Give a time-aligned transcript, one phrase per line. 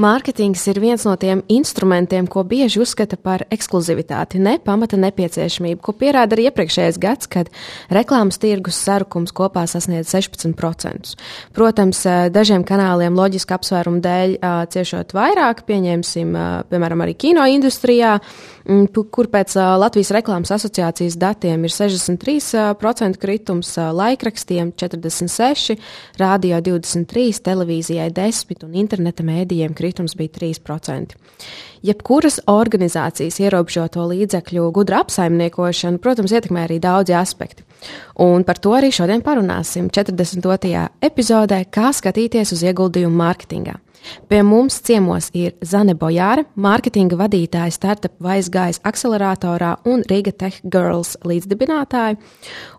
[0.00, 5.92] Mārketings ir viens no tiem instrumentiem, ko bieži uzskata par ekskluzivitāti, ne pamata nepieciešamību, ko
[5.98, 7.50] pierāda arī iepriekšējais gads, kad
[7.92, 11.12] reklāmas tirgus sarukums kopā sasniedz 16%.
[11.56, 12.00] Protams,
[12.32, 14.38] dažiem kanāliem loģiski apsvērumu dēļ
[14.72, 16.32] ciešot vairāk, pieņemsim,
[16.72, 18.16] piemēram, arī kino industrijā,
[18.64, 25.78] kur pēc Latvijas reklāmas asociācijas datiem ir 63% kritums, laikrakstiem 46%,
[26.20, 31.16] rādio 23%, televīzijai 10% un interneta mēdījiem kritums bija 3%.
[31.80, 37.64] Jebkuras organizācijas ierobežoto līdzekļu gudra apsaimniekošana, protams, ietekmē arī daudzi aspekti.
[38.20, 40.88] Un par to arī šodien parunāsim 42.
[41.00, 43.78] epizodē, kā skatīties uz ieguldījumu mārketingā.
[44.28, 51.16] Pie mums ciemos ir Zane Bojāra, mārketinga vadītāja startup Vaisgājas akceleratorā un Riga Tech Girls
[51.26, 52.18] līdzdibinātāja,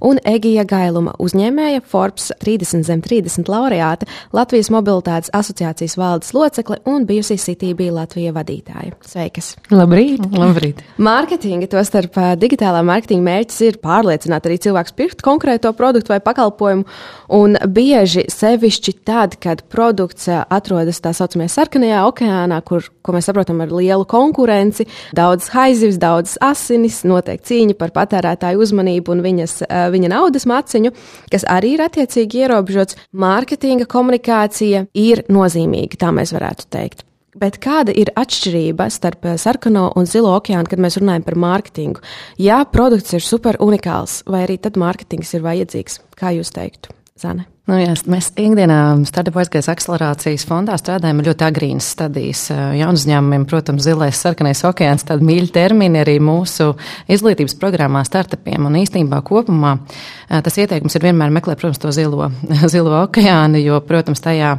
[0.08, 7.06] un Egija Gailuma uzņēmēja Forbes 30 zem 30 laureāte, Latvijas mobilitātes asociācijas valdes locekle un
[7.10, 8.96] bijusi CTB Latvija vadītāja.
[9.06, 9.54] Sveikas!
[9.72, 10.26] Labrīt!
[10.32, 10.82] Labrīt.
[11.02, 16.88] Mārketinga, to starp digitālā mārketinga mērķis ir pārliecināt arī cilvēks pirkt konkrēto produktu vai pakalpojumu,
[17.38, 23.28] un bieži sevišķi tad, kad produkts atrodas tā tā saucamajā sarkanajā okeānā, kur, ko mēs
[23.30, 24.88] saprotam ar lielu konkurenci,
[25.18, 30.94] daudz haizivs, daudz asinis, notiek cīņa par patērētāju uzmanību un viņas, eh, viņa naudas maciņu,
[31.31, 32.98] kas arī ir attiecīgi ierobežots.
[33.14, 37.08] Mārketinga komunikācija ir nozīmīga, tā mēs varētu teikt.
[37.36, 42.03] Bet kāda ir atšķirība starp eh, sarkano un zilo okeānu, kad mēs runājam par mārketingu?
[42.38, 46.02] Ja produkts ir super unikāls, vai arī tad mārketings ir vajadzīgs?
[46.20, 46.91] Kā jūs teiktu,
[47.22, 47.46] Zane?
[47.70, 52.42] Nu, jā, mēs ikdienā Startup aizgājas akcelerācijas fondā strādājam ļoti agrīnas stadijas.
[52.50, 56.72] Jaunu uzņēmumiem, protams, zilais, sarkanais okeāns, tādi mīļi termini arī mūsu
[57.12, 58.66] izglītības programmā startupiem.
[58.66, 59.76] Un īstenībā kopumā
[60.28, 62.31] tas ieteikums ir vienmēr meklēt, protams, to zilo,
[62.74, 64.56] zilo okeānu, jo, protams, tajā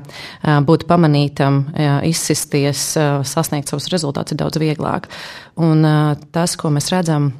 [0.64, 1.64] būt pamanītam,
[2.08, 2.92] izsisties,
[3.34, 5.10] sasniegt savus rezultātus ir daudz vieglāk.
[5.60, 5.82] Un
[6.32, 7.32] tas, ko mēs redzam,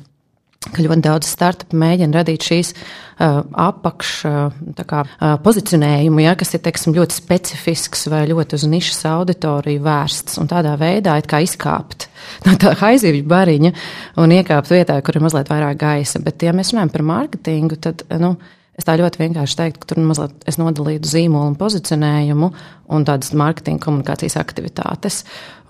[0.70, 4.54] ka ļoti daudz startupu mēģina radīt šīs uh, apakš uh,
[4.86, 10.38] kā, uh, pozicionējumu, ja, kas ir teiksim, ļoti specifisks vai ļoti uz nišas auditoriju vērsts,
[10.42, 12.08] un tādā veidā izkāpt
[12.46, 13.74] no tā haizīvju bariņa
[14.22, 16.22] un iekāpt vietā, kur ir mazliet vairāk gaisa.
[16.22, 18.06] Bet, ja mēs runājam par mārketingu, tad.
[18.22, 18.36] Nu,
[18.78, 22.48] Es tā ļoti vienkārši teiktu, ka tur mazliet es nodalītu zīmolu un pozicionējumu
[22.96, 25.22] un tādas mārketinga komunikācijas aktivitātes.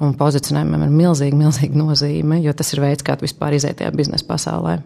[0.03, 3.91] Un pozicionējumam ir milzīga, milzīga nozīme, jo tas ir veids, kā tu vispār iziet tajā
[3.99, 4.77] biznesa pasaulē.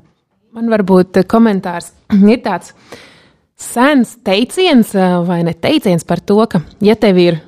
[0.57, 1.93] Man varbūt komentārs
[2.33, 2.73] ir tāds
[3.61, 4.97] sens teiciens
[5.29, 7.41] vai ne teiciens par to, ka, ja tev ir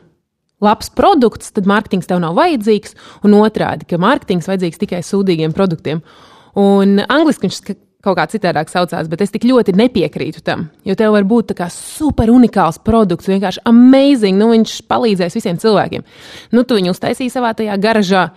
[0.65, 6.05] labs produkts, tad mārketings tev nav vajadzīgs, un otrādi, ka mārketings vajadzīgs tikai sūdīgiem produktiem.
[6.59, 7.61] Un angliski viņš
[8.05, 10.69] kaut kā citādāk saucās, bet es tik ļoti nepiekrītu tam.
[10.87, 14.39] Jo tev var būt super unikāls produkts, vienkārši amazing.
[14.39, 16.05] Nu, viņš palīdzēs visiem cilvēkiem.
[16.55, 18.29] Nu, tu viņu uztaisīji savā tajā garažā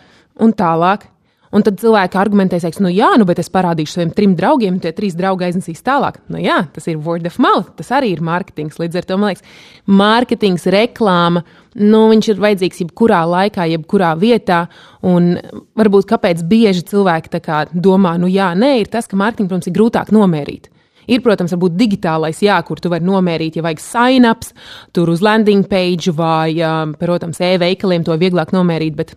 [0.42, 1.06] un tālāk.
[1.52, 4.94] Un tad cilvēki argumentēs, ka, nu, jā, nu, bet es parādīšu saviem trim draugiem, tie
[4.96, 6.22] trīs draugi aiznesīs tālāk.
[6.32, 8.80] Nu, jā, tas ir word of mouth, tas arī ir mārketings.
[8.80, 9.44] Līdz ar to man liekas,
[9.92, 11.44] mārketings, reklāma,
[11.76, 14.62] nu, viņš ir vajadzīgs jebkurā laikā, jebkurā vietā.
[15.04, 15.34] Un
[15.80, 17.42] varbūt kāpēc bieži cilvēki
[17.76, 20.72] domā, nu, jā, nē, ir tas, ka mārketingu, protams, ir grūtāk nomērīt.
[21.12, 24.54] Ir, protams, varbūt digitālais, jā, kur tu vari nomērīt, ja vajag sign-ups,
[24.96, 26.54] tur uz landing page vai,
[27.02, 28.96] protams, e-veikaliem to vieglāk nomērīt.
[28.96, 29.16] Bet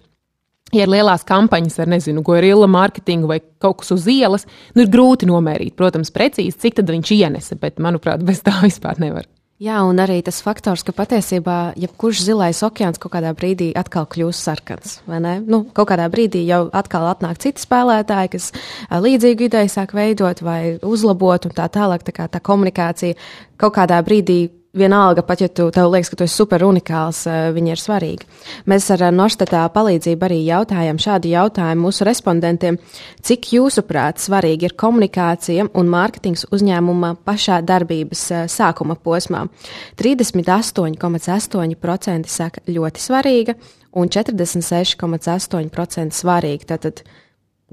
[0.74, 4.92] ja ir lielās kampaņas ar, nezinu, gorilla mārketingu vai kaut kas uz ielas, nu ir
[4.92, 9.28] grūti nomērīt, protams, precīzi, cik tad viņš ienesa, bet, manuprāt, bez tā vispār nevar.
[9.62, 14.40] Jā, un arī tas faktors, ka patiesībā jebkurš zilais okeāns kaut kādā brīdī atkal kļūs
[14.48, 14.96] sarkans.
[15.06, 18.50] Nu, kaut kādā brīdī jau atkal atnāk citi spēlētāji, kas
[18.90, 23.14] līdzīgu ideju sāk veidot vai uzlabot, un tā tālāk tā, tā komunikācija
[23.62, 24.40] kaut kādā brīdī
[24.74, 28.22] vienalga, pat ja tu, tev liekas, ka tu esi super unikāls, eh, viņi ir svarīgi.
[28.66, 32.78] Mēs ar Norstetā palīdzību arī jautājam šādu jautājumu mūsu respondentiem,
[33.22, 39.48] cik jūsuprāt svarīgi ir komunikācija un mārketings uzņēmuma pašā darbības eh, sākuma posmā.
[39.96, 43.54] 38,8% saka ļoti svarīga
[43.94, 46.64] un 46,8% svarīga.
[46.74, 47.02] Tātad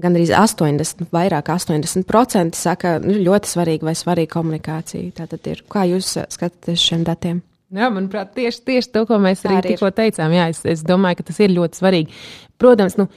[0.02, 5.14] gan arī 80, vairāk 80% saka, nu, ļoti svarīga vai svarīga komunikācija.
[5.22, 7.40] Tātad ir, kā jūs skatāties šiem datiem?
[7.72, 10.34] Jā, manuprāt, tieši, tieši to, ko mēs arī, arī tikko teicām.
[10.36, 12.18] Jā, es, es domāju, ka tas ir ļoti svarīgi.
[12.60, 13.08] Protams, nu,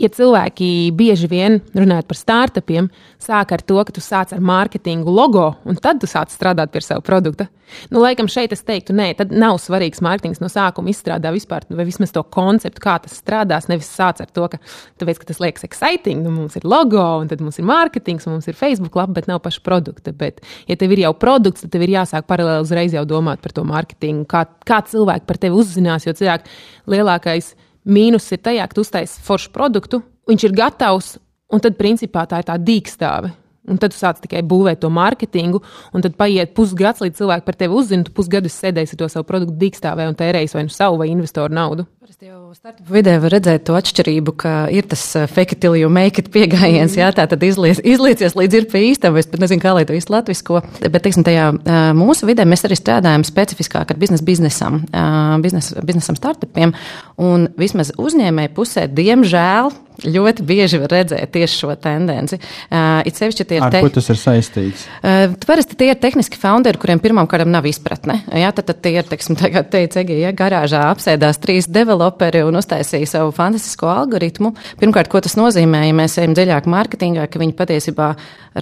[0.00, 0.66] ja cilvēki
[0.96, 2.88] bieži vien runājot par startupiem,
[3.20, 6.80] sāk ar to, ka tu sāc ar mārketingu logo, un tad tu sāc strādāt pie
[6.80, 7.48] sava produkta.
[7.92, 11.86] Nu, laikam šeit es teiktu, nē, tad nav svarīgs mārketings no sākuma izstrādā vispār, vai
[11.88, 13.68] vismaz to konceptu, kā tas strādās.
[13.70, 14.60] Nevis sāc ar to, ka,
[15.00, 18.36] tāpēc, ka tas liekas exciting, nu, mums ir logo, un tad mums ir mārketings, un
[18.36, 20.12] mums ir Facebook lapa, bet nav paša produkta.
[20.16, 23.56] Bet, ja tev ir jau produkts, tad tev ir jāsāk paralēli uzreiz jau domāt par
[23.56, 26.52] to mārketingu, kā, kā cilvēki par tevi uzzinās, jo cilvēki
[26.92, 31.16] lielākais ir Mīnus ir tajā, ka tu uztaisīji foršu produktu, viņš ir gatavs,
[31.52, 33.32] un tad principā tā ir tā dīkstāve.
[33.70, 35.60] Un tad tu sāc tikai būvēt to mārketingu,
[35.94, 38.02] un tad paiet pusgads, līdz cilvēki par tevi uzzina.
[38.02, 41.86] Tu pusgadu sēdēsi to savu produktu dīkstāvē un tērēsi vai nu savu vai investoru naudu.
[42.02, 45.88] Parasti jau startup vidē var redzēt to atšķirību, ka ir tas uh, fake it you
[45.88, 49.62] make it pieejams, jā, tā tad izliec, izliecies līdz ir pie īstam, es pat nezinu,
[49.62, 53.94] kā lai to īsti latvisko, bet, teiksim, tajā uh, mūsu vidē mēs arī strādājam specifiskāk
[53.94, 56.74] ar biznesa biznesam, uh, biznes, biznesam startupiem,
[57.16, 59.72] un vismaz uzņēmēju pusē, diemžēl,
[60.02, 62.38] ļoti bieži var redzēt tieši šo tendenci.
[62.68, 63.66] Uh, it sevišķi tie ir.
[63.66, 63.82] Ar te...
[63.84, 64.86] ko tas ir saistīts?
[65.00, 68.18] Uh, parasti tie ir tehniski founderi, kuriem pirmām kārtām nav izpratne.
[68.28, 73.08] Jā, tad, tad tie ir, teiksim, tagad teica, ja garāžā apsēdās trīs developeri un uztaisīja
[73.08, 74.52] savu fantastisko algoritmu.
[74.80, 78.12] Pirmkārt, ko tas nozīmē, ja mēs ejam dziļāk mārketingā, ka viņi patiesībā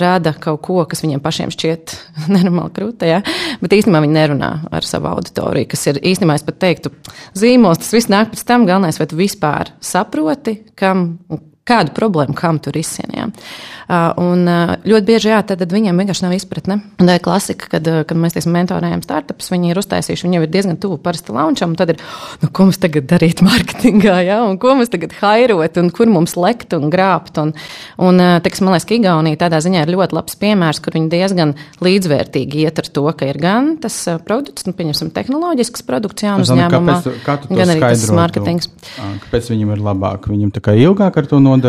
[0.00, 1.96] rada kaut ko, kas viņiem pašiem šķiet
[2.34, 3.20] nenormāli krūta, ja?
[3.62, 6.94] bet īstenībā viņi nerunā ar savu auditoriju, kas ir īstenībā, es pat teiktu,
[7.38, 11.08] zīmols, tas viss nāk pēc tam galvenais, vai tu vispār saproti, kam
[11.70, 13.34] kādu problēmu, kam tur izsienījām.
[13.90, 14.46] Un
[14.86, 16.76] ļoti bieži, jā, tad viņiem vienkārši nav izpratne.
[17.00, 20.52] Tā ir klasika, kad, kad mēs teiksim, mentorējam startups, viņi ir uztaisījuši, viņi jau ir
[20.52, 22.04] diezgan tuvu parasta launčam, un tad ir,
[22.42, 26.36] nu, ko mums tagad darīt marketingā, jā, un ko mums tagad hairot, un kur mums
[26.38, 27.40] lekt un grābt.
[27.42, 27.50] Un,
[27.98, 31.56] un teiksim, man liekas, ka Igaunija tādā ziņā ir ļoti labs piemērs, kur viņi diezgan
[31.82, 36.98] līdzvērtīgi iet ar to, ka ir gan tas produkts, nu, pieņemsim, tehnoloģisks produkts jaunu uzņēmumā,
[37.26, 38.70] gan arī tas marketings.
[39.26, 40.30] Kāpēc viņam ir labāk?
[40.30, 41.59] Viņam tā kā ilgāk ar to nodarbojas,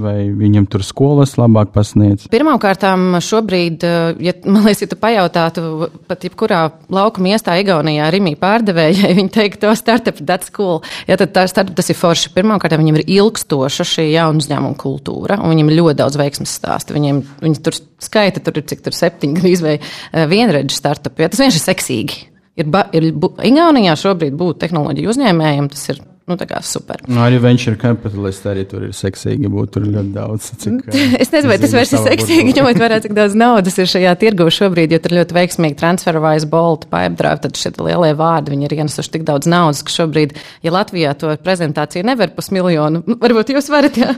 [0.00, 2.26] vai viņam tur skolas labāk pasniedz?
[2.32, 2.84] Pirmkārt,
[3.24, 6.62] šobrīd, eh, ja, man liekas, ja tu pajautātu pat jebkurā
[6.92, 10.82] laukuma iestā Igaunijā Rimī pārdevējai, viņi teikt, to startup, that's cool.
[11.10, 12.32] Ja tad tā startup tas ir forši.
[12.36, 16.96] Pirmkārt, viņiem ir ilgstoša šī jaunu uzņēmumu kultūra, un viņiem ir ļoti daudz veiksmes stāstu.
[16.96, 21.16] Viņiem, viņi tur skaita, tur ir cik tur septiņi gandrīz vai eh, vienreidžu startup.
[21.20, 22.24] Ja, tas vienkārši ir seksīgi.
[22.56, 26.98] Ir, ba, ir Igaunijā šobrīd būt tehnoloģiju uzņēmējiem, tas ir Nu, tā kā super.
[27.06, 29.70] Nu, arī venture capitalisti arī tur ir seksīgi būt.
[29.76, 30.48] Tur ir ļoti daudz.
[30.58, 30.88] Cik,
[31.22, 34.48] es nezinu, vai tas vairs ir seksīgi, ņemot vērā, cik daudz naudas ir šajā tirgu
[34.50, 39.12] šobrīd, jo tur ļoti veiksmīgi TransferWise, Bolt, Pipedrive, tad šie lielie vārdi, viņi ir ienesuši
[39.14, 40.34] tik daudz naudas, ka šobrīd,
[40.66, 44.10] ja Latvijā to prezentāciju nevar pusmiljonu, nu, varbūt jūs varat, jā,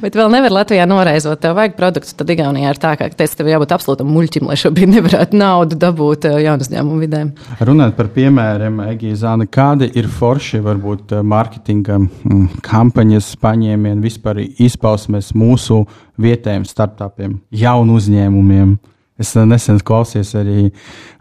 [0.00, 3.52] bet vēl nevar Latvijā noreizot, tev vajag produktu, tad Igaunijā ir tā, ka, teicu, tev
[3.52, 7.34] jābūt absolūtam muļķim, lai šobrīd nevarētu naudu dabūt eh, jaunu uzņēmumu vidēm.
[7.68, 15.32] Runāt par piemēriem, Egija Zāna, kādi ir forši varbūt mārketinga mm, kampaņas paņēmieni, vispār izpausmes
[15.38, 15.82] mūsu
[16.20, 18.76] vietējiem startupiem, jaunu uzņēmumiem.
[19.18, 20.68] Es nesen klausījos arī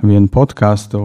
[0.05, 0.99] vienu podkāstu,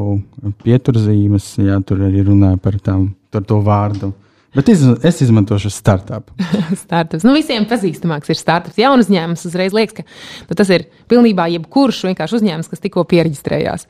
[0.60, 4.12] pieturzīmes, jā, tur arī runāja par tām, par to vārdu.
[4.52, 6.28] Bet es, es izmantošu startup.
[6.84, 7.24] startups.
[7.24, 8.76] Nu, visiem pazīstamāks ir startups.
[8.80, 13.88] Jaunu uzņēmums uzreiz liekas, ka nu, tas ir pilnībā jebkurš vienkārši uzņēmums, kas tikko pierģistrējās.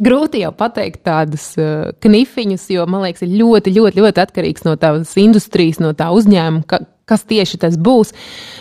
[0.00, 4.76] Grūti jau pateikt tādus uh, knifiņus, jo man liekas, ir ļoti, ļoti, ļoti atkarīgs no
[4.80, 6.80] tās industrijas, no tā uzņēmuma, ka,
[7.10, 8.14] kas tieši tas būs.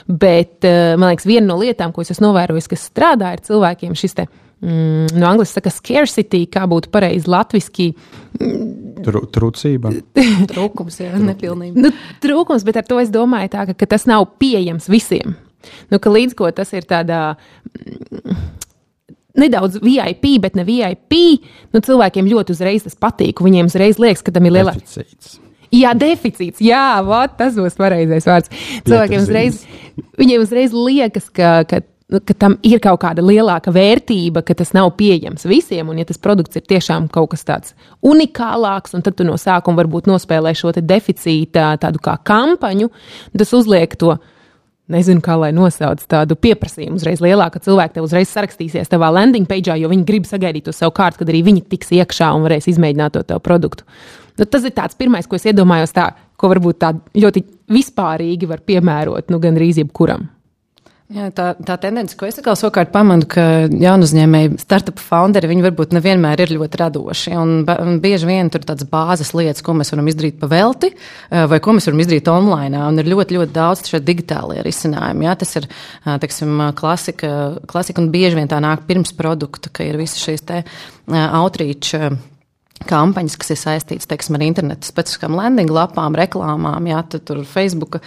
[0.09, 3.95] Bet uh, man liekas, viena no lietām, ko es esmu novērojis, kas strādā ar cilvēkiem,
[3.97, 4.27] šis te.
[4.59, 7.85] Mm, no angļu saka, scarcity, kā būtu pareizi latviešu.
[9.05, 9.93] Tru, trūcība.
[10.51, 11.85] trūkums, jā, nepilnība.
[11.87, 15.37] Nu, trūkums, bet ar to es domāju, tā, ka, ka tas nav pieejams visiem.
[15.91, 17.37] Nu, līdz ko tas ir tādā.
[19.39, 21.15] Nedaudz VIP, bet ne VIP.
[21.73, 23.43] Nu, cilvēkiem ļoti uzreiz tas patīk.
[23.45, 24.97] Viņiem uzreiz liekas, ka tam ir lielāks.
[24.97, 25.37] Deficīts.
[25.75, 26.61] Jā, deficīts.
[26.65, 28.49] Jā, vāt, tas būs pareizais vārds.
[28.87, 29.61] Cilvēkiem uzreiz,
[30.17, 34.73] viņiem uzreiz liekas, ka, ka, nu, ka tam ir kaut kāda lielāka vērtība, ka tas
[34.73, 35.91] nav pieejams visiem.
[35.93, 39.83] Un, ja tas produkts ir tiešām kaut kas tāds unikālāks, un tad tu no sākuma
[39.83, 42.89] varbūt nospēlē šo deficīta tādu kā kampaņu,
[43.37, 44.17] tas uzliek to
[44.93, 49.47] nezinu, kā lai nosauc tādu pieprasījumu uzreiz lielāku, ka cilvēki te uzreiz sarakstīsies tavā landing
[49.49, 52.69] page, jo viņi grib sagaidīt to savu kārtu, kad arī viņi tiks iekšā un varēs
[52.73, 53.85] izmēģināt to tavu produktu.
[54.39, 57.43] Nu, tas ir tāds pirmais, ko es iedomājos, tā, ko varbūt tā ļoti
[57.75, 60.29] vispārīgi var piemērot nu, gan arī jebkuram.
[61.09, 65.65] Jā, tā, tā tendence, ko es atkal savukārt pamanu, ka jaunu uzņēmēju startup founderi, viņi
[65.65, 67.33] varbūt nevienmēr ir ļoti radoši.
[67.33, 70.91] Un, un bieži vien tur ir tādas bāzes lietas, ko mēs varam izdarīt pa velti,
[71.33, 72.83] vai ko mēs varam izdarīt online.
[72.91, 75.25] Un ir ļoti, ļoti daudz šie digitālie risinājumi.
[75.25, 75.65] Jā, tas ir,
[76.05, 77.33] teiksim, klasika,
[77.73, 80.61] klasika, un bieži vien tā nāk pirms produkta, ka ir visas šīs te
[81.09, 81.97] outreach
[82.87, 87.99] kampaņas, kas ir saistītas teiksim, ar internetu specifiskām landing lapām, reklāmām, jā, tur, Facebook,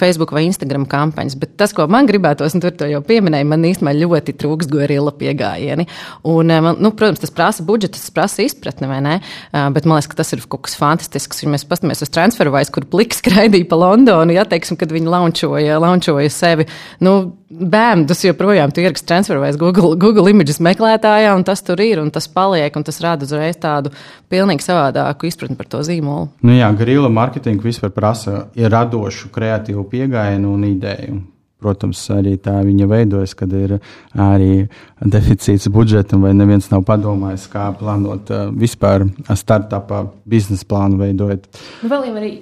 [0.00, 1.36] Facebook vai Instagram kampaņas.
[1.40, 5.14] Bet tas, ko man gribētos, un tur to jau pieminēja, man īstenībā ļoti trūkst gorila
[5.16, 5.86] pieejami.
[6.28, 9.16] Un, nu, protams, tas prasa budžetu, tas prasa izpratni, vai ne?
[9.50, 11.44] Bet man liekas, ka tas ir kaut kas fantastisks.
[11.44, 15.80] Ja mēs paskatāmies uz TransferWise, kur pliks skraidīja pa Londonu, ja teiksim, kad viņi launčoja,
[15.82, 16.68] launčoja sevi.
[17.04, 21.98] Nu, Bēm, tas joprojām ir ieraksts TransferWise Google, Google Images meklētājā, un tas tur ir,
[21.98, 23.90] un tas paliek, un tas rada uzreiz tādu
[24.32, 26.30] pilnīgi savādāku izpratni par to zīmolu.
[26.46, 31.20] Nu jā, grila mārketinga vispār prasa radošu, kreatīvu pieejamu un ideju.
[31.60, 33.74] Protams, arī tā viņa veidojas, kad ir
[34.16, 34.62] arī
[35.04, 41.44] deficīts budžetam, vai neviens nav padomājis, kā plānot uh, vispār startupā biznesa plānu veidot.
[41.82, 42.32] Nu, vēl, arī,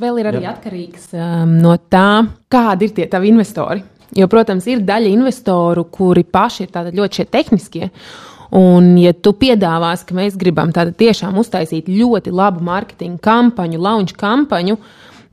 [0.00, 0.54] vēl ir arī Jā.
[0.56, 3.84] atkarīgs um, no tā, kādi ir tie tavi investori.
[4.16, 7.90] Jo, protams, ir daļa investoru, kuri paši ir ļoti tehniskie.
[8.56, 14.78] Un, ja tu piedāvās, ka mēs gribam tiešām uztaisīt ļoti labu mārketinga kampaņu, launch kampaņu,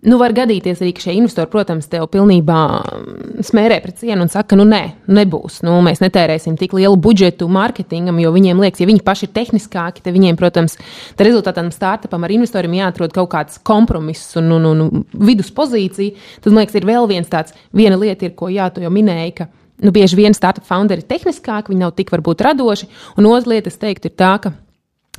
[0.06, 4.30] Nu, var gadīties arī, ka šie investori, protams, tev pilnībā mm, smērē pret sienu un
[4.30, 5.64] saka, nu, nē, nebūs.
[5.66, 10.04] Nu, mēs netērēsim tik lielu budžetu mārketingam, jo viņiem liekas, ja viņi paši ir tehniskāki,
[10.06, 10.78] tad viņiem, protams,
[11.18, 16.22] tā rezultātā tam startupam ar investoriem jāatrod kaut kāds kompromiss un, un, un, viduspozīcija.
[16.38, 19.50] Tad, man liekas, ir vēl viens tāds, viena lieta, ir, ko jā, tu jau minēji.
[19.84, 22.88] Nu, bieži vien startup founderi ir tehniskāki, viņi nav tik varbūt radoši.
[23.20, 24.54] Un otra lieta, es teiktu, ir tā, ka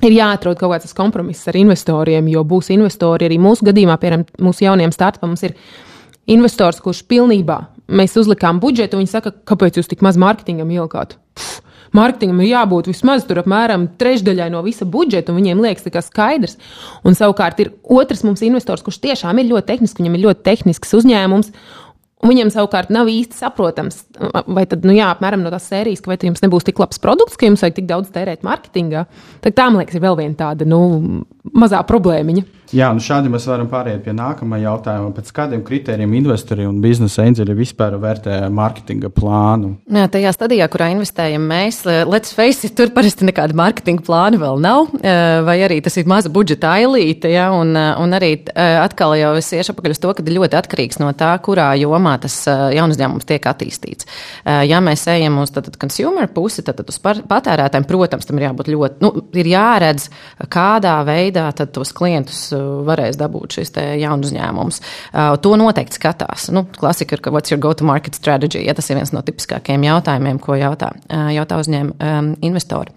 [0.05, 4.65] ir jāatrod kaut kāds kompromiss ar investoriem, jo būs investori arī mūsu gadījumā, piemēram, mūsu
[4.65, 5.37] jaunajiem startupam.
[6.27, 11.15] Investors, kurš pilnībā mēs uzlikām budžetu, viņi saka, kāpēc jūs tik maz mārketingam ielikāt?
[11.95, 16.57] Mārketingam ir jābūt vismaz apmēram trešdaļai no visa budžeta, un viņiem liekas, tas ir skaidrs.
[17.07, 20.97] Un savukārt ir otrs mums investors, kurš tiešām ir ļoti tehnisks, viņam ir ļoti tehnisks
[20.99, 21.53] uzņēmums,
[22.25, 24.01] viņam savukārt nav īsti saprotams,
[24.47, 27.49] vai tad, nu, jā, apmēram no tās sērijas, ka jums nebūs tik labs produkts, ka
[27.49, 29.05] jums vajag tik daudz tērēt mārketingā.
[29.45, 30.81] Tad tā, man liekas, ir vēl viena tāda nu,
[31.53, 32.47] mazā problēmiņa.
[32.75, 35.13] Jā, nu šādi mēs varam pāriet pie nākamā jautājuma.
[35.15, 39.77] Pēc kādiem kritērijiem investori un biznesa eņģeļi vispār vērtē mārketinga plānu?
[39.87, 44.41] Jā, tajā stadijā, kurā investējam mēs, eh, let's face it, tur parasti nekāda mārketinga plāna
[44.43, 48.33] vēl nav, eh, vai arī tas ir maza budžeta ailīte, ja, un, eh, un arī
[48.57, 52.47] atkal jau es iešu apakaļ uz to, ka ļoti atkarīgs no tā, kurā jomā tas
[52.47, 54.07] jaunu uzņēmums tiek attīstīts.
[54.45, 59.01] Ja mēs ejam uz tātad, consumer pusi, tad, uz patērētājiem, protams, tam ir jābūt ļoti,
[59.01, 60.09] nu, ir jāredz,
[60.49, 62.56] kādā veidā tos klientus
[62.87, 64.81] varēs dabūt šis jaunu uzņēmums.
[65.13, 66.49] Uh, to noteikti skatās.
[66.55, 68.65] Nu, klasika ir, ka what's your go-to-market strategy?
[68.67, 72.95] Ja tas ir viens no tipiskākajiem jautājumiem, ko jautā, uh, jautā uzņēmumi um, investori.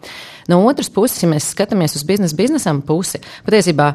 [0.50, 3.92] No otras puses, ja mēs skatāmies uz biznesa biznesam pusi, patiesībā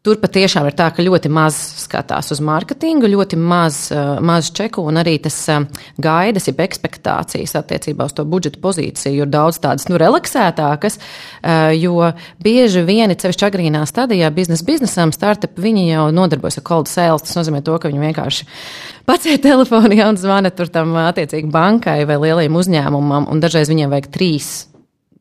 [0.00, 4.80] Tur patiešām ir tā, ka ļoti maz skatās uz mārketingu, ļoti maz, uh, maz čeku
[4.88, 5.66] un arī tas uh,
[6.00, 12.14] gaidas, jeb ekspektācijas attiecībā uz to budžeta pozīciju ir daudz tādas nu, relaksētākas, uh, jo
[12.40, 17.28] bieži vien, cevišķi agrīnā stadijā, biznesa biznesam, startup, viņi jau nodarbojas ar cold sales.
[17.28, 18.48] Tas nozīmē to, ka viņi vienkārši
[19.04, 24.12] pacēla telefonu un zvana tur tam attiecīgi bankai vai lielajam uzņēmumam, un dažreiz viņiem vajag
[24.16, 24.52] trīs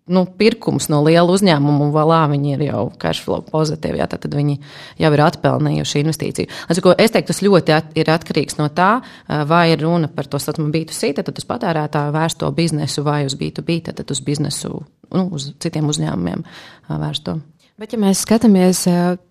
[0.10, 4.02] nu, pirkums no liela uzņēmuma, un valā viņi ir jau cashflow pozitīvi.
[4.02, 4.58] Jā, tad viņi
[5.02, 6.54] jau ir atpelnījuši investīciju.
[6.72, 8.90] Līdz, es teiktu, tas ļoti at, ir atkarīgs no tā,
[9.50, 13.80] vai ir runa par to saucamu B2C, tad uz patērētāju vērsto biznesu, vai uz B2B,
[13.92, 16.46] tad uz biznesu, nu, uz citiem uzņēmumiem
[16.90, 17.40] vērsto.
[17.80, 18.82] Bet, ja mēs skatāmies,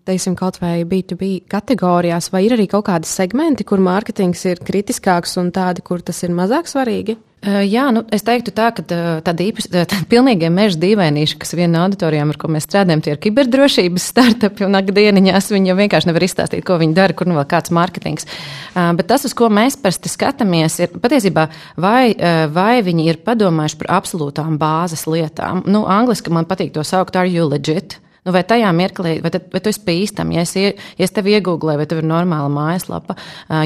[0.09, 5.37] teiksim, kaut vai B2B kategorijās, vai ir arī kaut kādi segmenti, kur mārketings ir kritiskāks
[5.43, 7.19] un tādi, kur tas ir mazāk svarīgi?
[7.39, 11.85] Jā, nu, es teiktu tā, ka tāda īpaša, tā pilnīgie meža dīvainīša, kas viena no
[11.87, 16.27] auditorijām, ar ko mēs strādājam, tie ir kiberdrošības startupi un akdieniņās, viņi jau vienkārši nevar
[16.27, 18.27] izstāstīt, ko viņi dara, kur nu vēl kāds mārketings.
[18.75, 21.47] Bet tas, uz ko mēs parasti skatāmies, ir patiesībā,
[21.79, 22.11] vai,
[22.51, 25.63] vai viņi ir padomājuši par absolūtām bāzes lietām.
[25.71, 28.01] Nu, angliski man patīk to saukt, are you legit?
[28.29, 31.33] Nu, vai tajā mirklī, vai, tad, vai tu esi pīstam, ja es, ja es tevi
[31.39, 33.15] iegūlēju, vai tev ir normāla mājaslapa,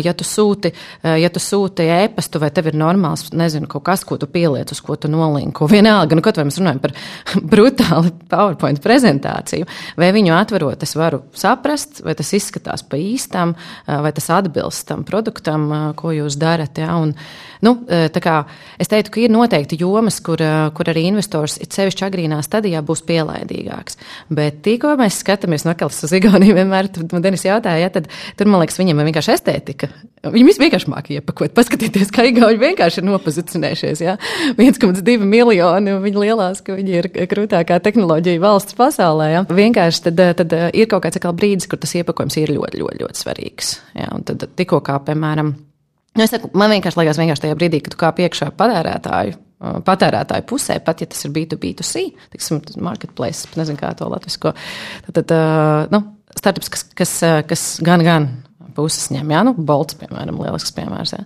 [0.04, 0.70] ja tu sūti,
[1.02, 4.78] ja tu sūti ēpastu, vai tev ir normāls, nezinu, kaut kas, ko tu pieliec, uz
[4.86, 5.66] ko tu nolinko.
[5.66, 6.94] Vienalga, nu, kaut vai mēs runājam par
[7.56, 9.66] brutāli PowerPoint prezentāciju,
[9.98, 13.56] vai viņu atverot, es varu saprast, vai tas izskatās pa īstam,
[13.90, 15.66] vai tas atbilst tam produktam,
[15.98, 16.78] ko jūs darat.
[16.78, 16.94] Ja?
[17.02, 17.16] Un,
[17.62, 17.74] nu,
[18.22, 18.36] kā,
[18.82, 20.40] es teiktu, ka ir noteikti jomas, kur,
[20.76, 23.98] kur arī investors, it sevišķi agrīnā stadijā, būs pielaidīgāks.
[24.32, 28.50] Bet tikko mēs skatāmies no Kalas uz Igauniju, vienmēr man Denis jautāja, ja, tad tur
[28.50, 29.90] man liekas, viņiem ir vienkārši estētika.
[30.22, 34.04] Viņi vienkārši māki iepakot, paskatieties, kā Igauni vienkārši ir nopozicionējušies.
[34.04, 34.14] Ja.
[34.54, 39.32] 1,2 miljoni, viņi lielās, ka viņi ir krūtākā tehnoloģija valsts pasaulē.
[39.32, 39.42] Ja.
[39.50, 43.74] Vienkārši tad, tad ir kaut kāds brīdis, kur tas iepakojums ir ļoti, ļoti, ļoti svarīgs.
[43.98, 44.12] Ja.
[44.14, 45.56] Un tad tikko kā, piemēram,
[46.12, 50.78] Nu, saku, man vienkārši liekas, vienkārši tajā brīdī, kad tu kā piekšā patērētāju patērētāju pusē,
[50.84, 54.54] pat ja tas ir B2B2C, tiksim, marketplace, nezinu, kā to latvisko.
[55.06, 56.02] Tad, tad nu,
[56.34, 57.14] startups, kas, kas,
[57.48, 58.28] kas gan, gan
[58.76, 61.22] puses ņem, jā, nu, Bolts, piemēram, lielisks piemērs, jā.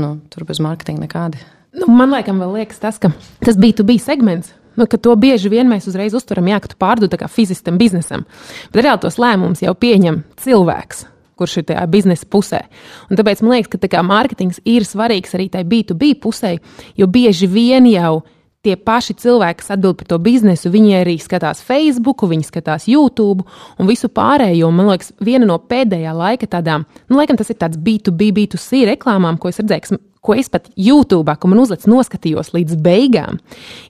[0.00, 1.42] Nu, tur bez mārketinga nekādi.
[1.74, 3.10] Nu, man liekas, vēl liekas tas, ka
[3.44, 4.54] tas B2B segments.
[4.78, 8.24] Nu, to bieži vien mēs uzreiz uztveram, jā, ka tu pārdod kā fizistam biznesam.
[8.72, 11.04] Bet reāli tos lēmumus jau pieņem cilvēks
[11.38, 12.62] kurš ir tajā biznesa pusē.
[13.10, 16.56] Un tāpēc man liekas, ka kā, mārketings ir svarīgs arī tajā B2B pusē,
[16.98, 18.22] jo bieži vien jau
[18.64, 23.44] tie paši cilvēki, kas atbild par to biznesu, viņi arī skatās Facebook, viņi skatās YouTube
[23.78, 24.70] un visu pārējo.
[24.72, 29.38] Man liekas, viena no pēdējā laika tādām, nu, laikam tas ir tāds B2B, B2C reklāmām,
[29.40, 33.40] ko es redzēju, ko es pat YouTube, ko man uzlicis, noskatījos līdz beigām,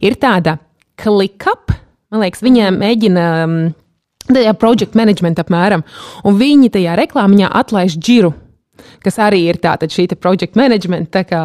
[0.02, 0.58] ir tāda
[1.00, 1.74] ClickUp.
[2.10, 3.58] Man liekas, viņiem mēģina um,
[4.30, 5.84] tajā project management apmēram,
[6.24, 8.34] un viņi tajā reklāmiņā atlaiž džiru.
[9.04, 11.40] Kas arī ir tāda šī project management tā kā,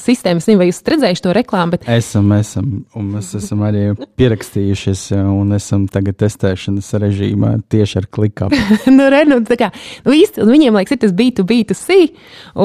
[0.00, 0.40] sistēma.
[0.40, 1.76] Es nezinu, vai jūs redzējuši to reklāmu.
[1.76, 1.84] Bet...
[1.92, 2.70] Esam, esam.
[2.98, 3.84] Un mēs esam arī
[4.18, 8.56] pierakstījušies, un esam tagad testēšanas režīmā tieši ar klikām.
[8.96, 9.70] nu, re, nu, kā,
[10.06, 12.00] nu, īsti, viņiem liekas, ir tas B2B2C.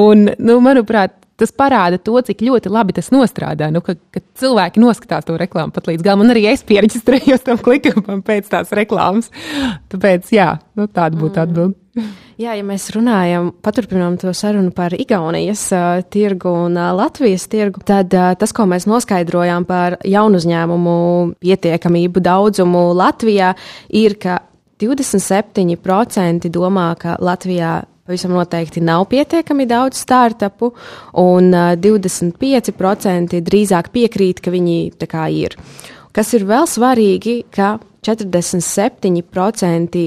[0.01, 3.69] Un, nu, manuprāt, tas parāda to, cik ļoti labi tas nostrādā.
[3.73, 7.61] Nu, ka, ka cilvēki noskatās to reklāmu pat līdz galam, un arī es pierakstījos tam
[7.63, 9.29] klikam pēc tās reklāmas.
[9.93, 11.77] Tāpēc, jā, nu, tāda būtu atbilde.
[12.37, 17.81] Jā, ja mēs runājam, paturpinām to sarunu par Igaunijas uh, tirgu un uh, Latvijas tirgu,
[17.85, 20.97] tad uh, tas, ko mēs noskaidrojām par jaunu uzņēmumu
[21.41, 23.55] pietiekamību daudzumu Latvijā,
[23.89, 24.43] ir, ka
[24.77, 30.71] 27% domā, ka Latvijā pavisam noteikti nav pietiekami daudz startupu,
[31.19, 35.57] un 25% drīzāk piekrīt, ka viņi tā kā ir.
[36.15, 37.75] Kas ir vēl svarīgi, ka
[38.07, 40.03] 47%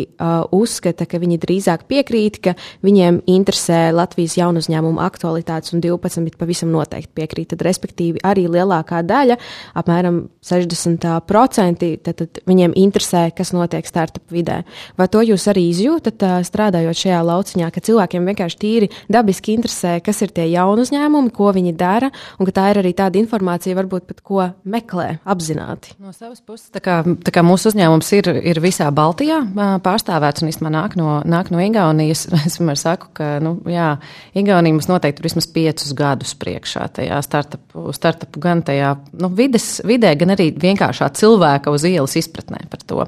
[0.57, 2.55] uzskata, ka viņi drīzāk piekrīt, ka
[2.87, 7.49] viņiem interesē Latvijas jaunu uzņēmumu aktualitātes, un 12% pavisam noteikti piekrīt.
[7.53, 9.37] Tad, respektīvi, arī lielākā daļa,
[9.77, 14.63] apmēram 60%, tad, tad viņiem interesē, kas notiek startup vidē.
[14.97, 20.23] Vai to jūs arī izjūtat, strādājot šajā lauciņā, ka cilvēkiem vienkārši tīri dabiski interesē, kas
[20.25, 24.03] ir tie jauni uzņēmumi, ko viņi dara, un ka tā ir arī tāda informācija, varbūt
[24.07, 25.87] pat ko meklē apzināti?
[25.99, 29.41] No savas puses, tā kā, tā kā mūsu uzņēmumi uzņēmums ir, ir visā Baltijā
[29.83, 32.29] pārstāvēts un īstenībā nāk no, nāk no Igaunijas.
[32.51, 33.99] Es vienmēr saku, ka nu, jā,
[34.35, 39.81] Igaunija mums noteikti ir vismaz piecus gadus priekšā tajā startupu, startupu gan tajā nu, vides,
[39.85, 43.07] vidē, gan arī vienkāršā cilvēka uz ielas izpratnē par to.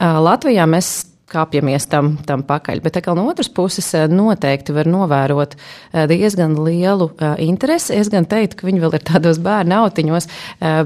[0.00, 2.82] Latvijā mēs kāpjamies tam, tam pakaļ.
[2.84, 7.94] Bet no otras puses eh, noteikti var novērot eh, diezgan lielu eh, interesi.
[7.96, 10.26] Es gan teiktu, ka viņi vēl ir tādos bērnu autiņos,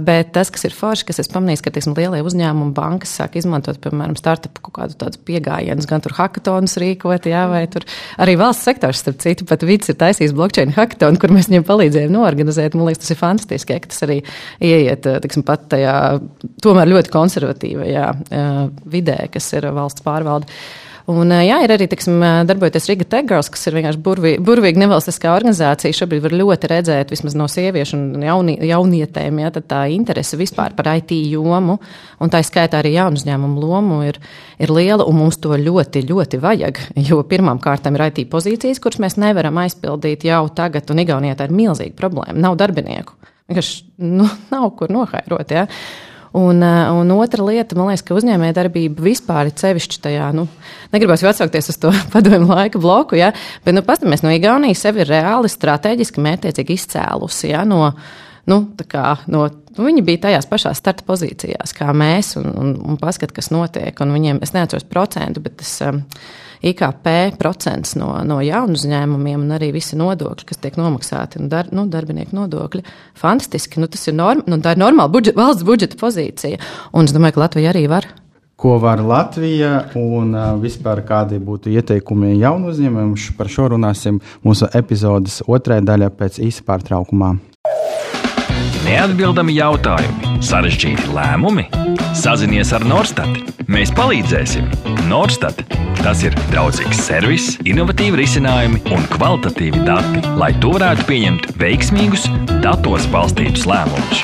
[0.05, 3.79] bet tas, kas ir forši, kas es pamanīju, ka teiksim, lielie uzņēmumi bankas sāk izmantot,
[3.83, 7.87] piemēram, startup kaut kādu tādu pieejamību, gan tur hackathonus rīkot, jā, vai tur
[8.23, 12.15] arī valsts sektors, starp citu, pat vids ir taisījis blockchain hackathonu, kur mēs viņiem palīdzējām
[12.15, 12.77] norganizēt.
[12.79, 14.21] Man liekas, tas ir fantastiski, ka tas arī
[14.65, 15.97] ieiet, teiksim, pat tajā
[16.65, 18.07] tomēr ļoti konservatīvajā
[18.95, 20.51] vidē, kas ir valsts pārvaldība pārvalde.
[21.05, 25.93] Un, jā, ir arī tiksim, darbojoties Riga Tegals, kas ir vienkārši burvīga, burvīga nevalstiskā organizācija.
[25.93, 30.89] Šobrīd var ļoti redzēt, vismaz no sieviešu un jauni, jaunietēm, ja, tā interese vispār par
[30.95, 31.77] IT jomu,
[32.25, 34.17] un tā skaitā arī jaunu uzņēmumu lomu ir,
[34.57, 36.81] ir liela, un mums to ļoti, ļoti vajag.
[37.05, 41.51] Jo pirmām kārtām ir IT pozīcijas, kuras mēs nevaram aizpildīt jau tagad, un Igaunijā tā
[41.51, 42.41] ir milzīga problēma.
[42.49, 43.21] Nav darbinieku.
[43.53, 44.25] Vienkārši nu,
[44.57, 45.53] nav kur nohairot.
[45.53, 45.69] Ja.
[46.35, 50.49] Un, eh, un otra lieta, man liekas, ka uzņēmējdarbība vispār ir sevišķi tajā, nu,
[50.91, 53.29] negribas jau atsaukties uz to padomu laika bloku, ja,
[53.63, 57.93] bet, nu, pastamies, no Igaunijas sevi ir reāli strateģiski mērķiecīgi izcēlusi, ja, no,
[58.51, 62.99] nu, kā, no, nu, viņi bija tajās pašās starta pozīcijās kā mēs, un, un, un
[62.99, 65.77] paskat, kas notiek, un viņiem, es neatceros procentu, bet es.
[65.87, 66.03] Um,
[66.71, 71.69] IKP procents no, no jaunu uzņēmumiem un arī visi nodokļi, kas tiek nomaksāti, un dar,
[71.75, 72.85] nu, darbinieku nodokļi.
[73.21, 73.83] Fantastiski.
[73.83, 76.61] Nu, tas ir, norm, nu, ir normāla budžet, valsts budžeta pozīcija.
[76.97, 78.09] Un es domāju, ka Latvija arī var.
[78.57, 80.31] Ko var Latvija un
[80.63, 83.17] vispār kādi būtu ieteikumi jaunu uzņēmumiem?
[83.37, 87.35] Par šo runāsim mūsu epizodes otrajā daļā pēc īsa pārtraukumā.
[88.85, 91.69] Neatbildami jautājumi, sarežģīti lēmumi.
[92.17, 93.55] Sazinies ar Norstat.
[93.69, 94.69] Mēs palīdzēsim.
[95.09, 95.65] Norstat
[96.05, 102.27] Tas ir draudzīgs servis, innovatīvi risinājumi un kvalitatīvi dati, lai tu varētu pieņemt veiksmīgus,
[102.61, 104.21] datos balstītus lēmumus.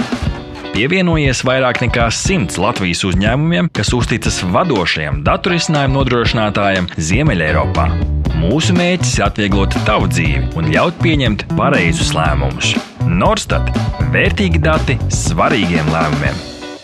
[0.74, 7.88] Pievienojies vairāk nekā simts Latvijas uzņēmumiem, kas uzticas vadošajam datorisinājumu nodrošinātājam Ziemeļeiropā.
[8.36, 12.76] Mūsu mērķis ir atvieglot tavu dzīvi un ļaut pieņemt pareizus lēmumus.
[13.08, 13.70] Norstat-
[14.14, 16.36] vērtīgi dati svarīgiem lēmumiem.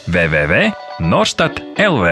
[0.08, 2.06] www.norstat.lv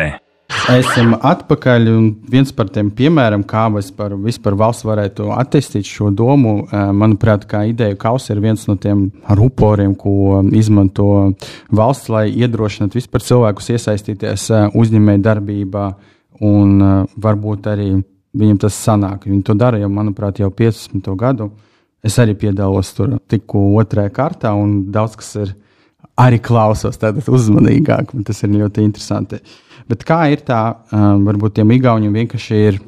[0.74, 6.68] Esam atpakaļ, un viens par tiem piemēram, kā vispār, vispār valsts varētu attīstīt šo domu,
[6.72, 11.34] manuprāt, kā ideja kaus ir viens no tiem ruporiem, ko izmanto
[11.70, 15.94] valsts, lai iedrošinātu vispār cilvēkus iesaistīties uzņēmēju darbībā,
[16.40, 19.24] un varbūt arī viņam tas sanāk.
[19.28, 21.50] Viņi to dara jau, manuprāt, jau 15 gadu.
[22.04, 25.54] Es arī piedalos tur tikko otrajā kārtā, un daudz kas ir
[26.20, 28.12] arī klausos tādā uzmanīgāk.
[28.26, 29.40] Tas ir ļoti interesanti.
[29.88, 30.62] Bet kā ir tā,
[30.92, 32.80] varbūt tiem igauniem vienkārši ir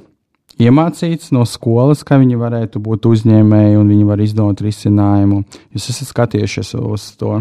[0.62, 5.42] iemācīts no skolas, ka viņi varētu būt uzņēmēji un viņi var izdomāt risinājumu.
[5.74, 7.40] Jūs esat skatījušies uz to.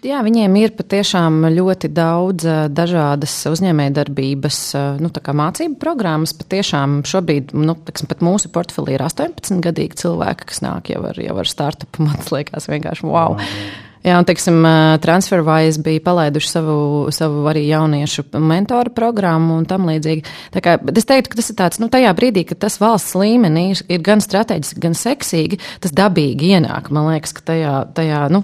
[0.00, 4.60] Jā, viņiem ir patiešām ļoti daudz dažādas uzņēmējdarbības,
[5.04, 6.32] nu, mācību programmas.
[6.40, 11.20] Patiešām šobrīd, nu, teksim, pat mūsu portfelī ir 18 gadīgi cilvēki, kas nāk jau ar,
[11.20, 12.08] jau ar startupu.
[12.08, 13.36] Man liekas, vienkārši wow.
[13.36, 13.89] wow.
[14.00, 14.62] Jā, un, teiksim,
[15.04, 16.76] TransferWise bija palaiduši savu,
[17.12, 20.24] savu arī jauniešu mentoru programmu un tam līdzīgi.
[20.54, 23.12] Tā kā, bet es teiktu, ka tas ir tāds, nu, tajā brīdī, kad tas valsts
[23.20, 28.40] līmenī ir gan strateģiski, gan seksīgi, tas dabīgi ienāk, man liekas, ka tajā, tajā nu,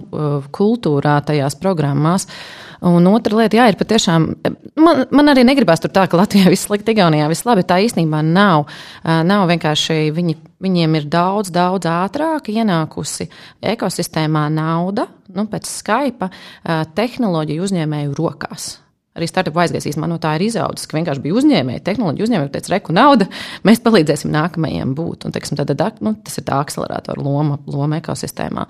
[0.56, 2.28] kultūrā, tajās programmās.
[2.84, 4.26] Un otra lieta, jā, ir patiešām,
[4.76, 7.64] man, man arī negribās tur tā, ka Latvijā viss slikti, Igaunijā viss labi.
[7.64, 8.68] Tā īstenībā nav.
[9.02, 13.28] Nav vienkārši viņi, viņiem ir daudz, daudz ātrāk ienākusi
[13.74, 16.30] ekosistēmā nauda, nu, pēc Skype,
[16.96, 18.74] tehnoloģiju uzņēmēju rokās.
[19.16, 22.72] Arī startup aizgājis īstenībā no tā ir izaudzis, ka vienkārši bija uzņēmēji, tehnoloģija uzņēmēji, teica,
[22.74, 23.28] reku nauda,
[23.66, 25.26] mēs palīdzēsim nākamajiem būt.
[25.26, 28.66] Un, teiksim, tad, nu, tas ir tā akceleratora loma, loma ekosistēmā.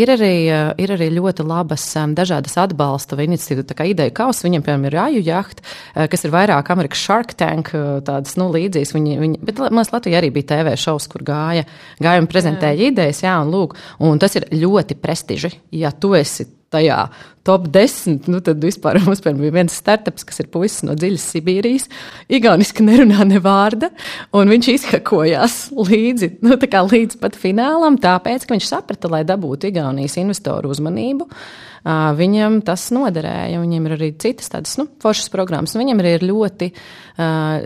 [0.00, 0.32] Ir arī,
[0.80, 1.84] ir arī ļoti labas
[2.16, 6.34] dažādas atbalsta vai iniciatīvas, tā kā ideja kaus, viņiem, piemēram, ir Aju jacht, kas ir
[6.34, 7.72] vairāk Amerikas Shark Tank,
[8.06, 8.94] tādas, nu, līdzīgas.
[8.96, 11.66] Viņi, viņi, bet mums Latvijā arī bija TV šovs, kur gāja,
[12.00, 12.94] gāja un prezentēja jā.
[12.94, 16.98] idejas, jā, un lūk, un tas ir ļoti prestiži, ja tu esi tajā
[17.46, 21.88] top 10, nu tad vispār mums bija viens startups, kas ir puisis no dziļas Sibīrijas.
[22.32, 23.90] Igauniski nerunā ne vārda,
[24.36, 26.58] un viņš izhakojās līdzi, nu,
[26.94, 31.30] līdz pat finālam, tāpēc, ka viņš saprata, lai dabūtu Igaunijas investoru uzmanību.
[31.30, 33.60] Uh, viņam tas noderēja.
[33.60, 35.76] Viņiem ir arī citas tādas nu, foršas programmas.
[35.78, 36.70] Viņam arī ir ļoti,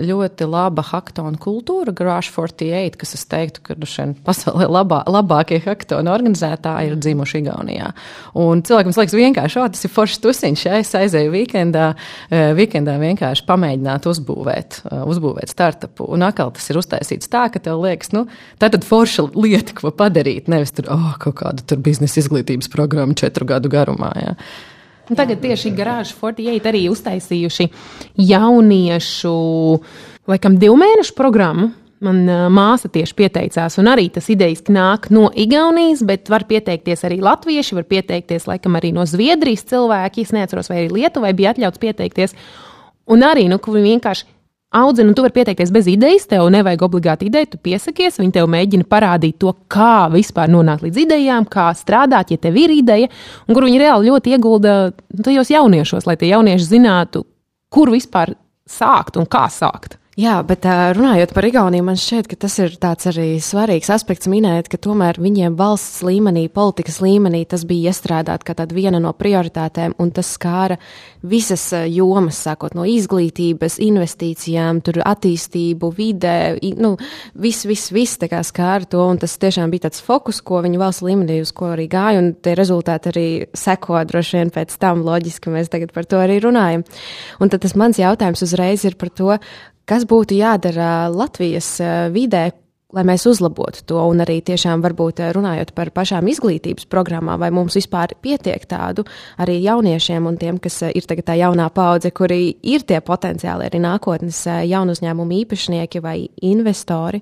[0.07, 5.61] ļoti laba hackathon kultūra, Garage 48, kas es teiktu, ka nu, šeit pasaulē labā, labākie
[5.65, 7.91] hackathon organizētāji ir dzimuši Igaunijā.
[8.39, 11.91] Un cilvēkam liekas vienkārši, o, tas ir foršs tusiņš, ja es aizēju weekendā,
[12.31, 16.07] weekendā vienkārši pamēģināt uzbūvēt, uzbūvēt startupu.
[16.15, 18.27] Un atkal tas ir uztaisīts tā, ka tev liekas, nu,
[18.63, 23.47] tā tad forša lieta, ko padarīt, nevis tur, oh, kaut kāda biznesa izglītības programma četru
[23.49, 24.25] gadu garumā kopumā.
[24.25, 24.35] Jā.
[25.11, 27.69] Un tagad tieši Garāžas 48 arī uztaisījuši
[28.25, 29.33] jauniešu,
[30.31, 31.73] laikam, divu mēnešu programmu.
[32.05, 37.21] Man māsa tieši pieteicās, un arī tas idejas nāk no Igaunijas, bet var pieteikties arī
[37.25, 40.27] latvieši, var pieteikties laikam arī no Zviedrijas cilvēki.
[40.27, 42.37] Es neatceros, vai arī Lietuvai bija atļauts pieteikties.
[43.09, 44.27] Un arī, nu, kur vienkārši
[44.75, 48.49] audzina, un tu vari pieteikties bez idejas, tev nevajag obligāti ideju, tu piesakies, viņi tev
[48.51, 53.11] mēģina parādīt to, kā vispār nonākt līdz idejām, kā strādāt, ja tev ir ideja,
[53.47, 54.77] un kur viņi reāli ļoti iegulda
[55.25, 57.25] tajos jauniešos, lai tie jaunieši zinātu,
[57.73, 58.35] kur vispār
[58.69, 59.99] sākt un kā sākt.
[60.15, 60.63] Jā, bet
[60.95, 65.17] runājot par Igauniju, man šķiet, ka tas ir tāds arī svarīgs aspekts minēt, ka tomēr
[65.19, 70.31] viņiem valsts līmenī, politikas līmenī tas bija iestrādāt kā tāda viena no prioritātēm, un tas
[70.37, 70.77] skāra
[71.27, 76.37] visas jomas, sākot no izglītības, investīcijām, tur attīstību, vidē,
[76.79, 76.93] nu,
[77.35, 80.79] viss, viss, viss tā kā skāra to, un tas tiešām bija tāds fokus, ko viņi
[80.79, 85.03] valsts līmenī uz ko arī gāja, un tie rezultāti arī seko droši vien pēc tam,
[85.11, 86.87] loģiski mēs tagad par to arī runājam.
[87.43, 89.35] Un tad tas mans jautājums uzreiz ir par to,
[89.85, 92.47] Kas būtu jādara Latvijas eh, vidē,
[92.95, 97.51] lai mēs uzlabotu to, un arī tiešām varbūt eh, runājot par pašām izglītības programmām, vai
[97.53, 99.05] mums vispār pietiek tādu
[99.45, 103.69] arī jauniešiem un tiem, kas eh, ir tagad tā jaunā paudze, kuri ir tie potenciāli
[103.69, 106.17] arī nākotnes jaunu uzņēmumu īpašnieki vai
[106.49, 107.21] investori?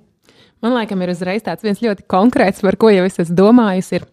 [0.62, 3.98] Man liekas, ir uzreiz tāds viens ļoti konkrēts, par ko jau es esmu domājusi.
[3.98, 4.11] Ir.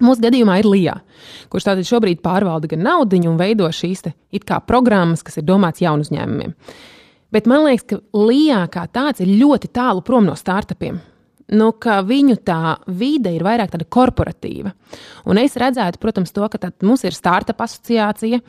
[0.00, 0.98] Mūsu gadījumā ir Lija,
[1.52, 4.06] kurš tātad šobrīd pārvalda gan naudu un veido šīs
[4.64, 6.56] programmas, kas ir domāts jaunu uzņēmumiem.
[7.36, 11.02] Bet man liekas, ka Lijā kā tāds ir ļoti tālu prom no startupiem.
[11.52, 14.72] Nu, viņu tā vide ir vairāk tāda korporatīva.
[15.28, 18.40] Un es redzētu, protams, to, ka mums ir startup asociācija,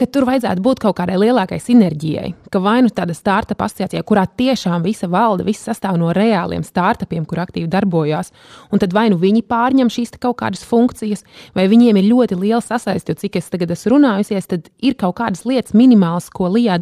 [0.00, 2.32] ka tur vajadzētu būt kaut kādai lielākai sinerģijai.
[2.50, 7.28] Ka vai nu tāda startup asociācija, kurā tiešām visa valde, viss sastāv no reāliem startupiem,
[7.28, 8.32] kur aktīvi darbojās,
[8.72, 12.64] un tad vai nu viņi pārņem šīs kaut kādas funkcijas, vai viņiem ir ļoti liela
[12.64, 16.80] sasaiste, jo cik es tagad esmu runājusies, tad ir kaut kādas lietas minimālas, ko Lijā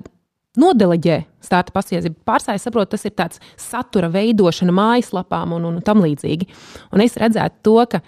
[0.60, 2.20] nodeleģē starta pasiedzību.
[2.28, 6.48] Pārstāvjiem saprot, tas ir tāds satura veidošana mājaslapām un, un tam līdzīgi.
[6.94, 8.02] Un es redzētu to, ka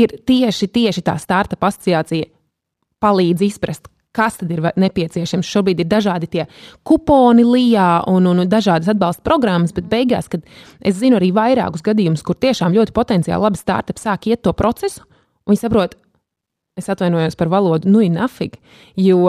[0.00, 2.28] ir tieši, tieši tā starta asociācija
[3.00, 5.46] palīdz izprast, kas tad ir nepieciešams.
[5.46, 6.46] Šobrīd ir dažādi tie
[6.86, 10.44] kuponi lijā un, un dažādas atbalsta programmas, bet beigās, kad
[10.80, 15.04] es zinu arī vairākus gadījumus, kur tiešām ļoti potenciāli labi startupi sāk iet to procesu,
[15.46, 15.96] un viņi saprot,
[16.78, 18.58] es atvainojos par valodu, nu ir nafig,
[18.98, 19.26] jo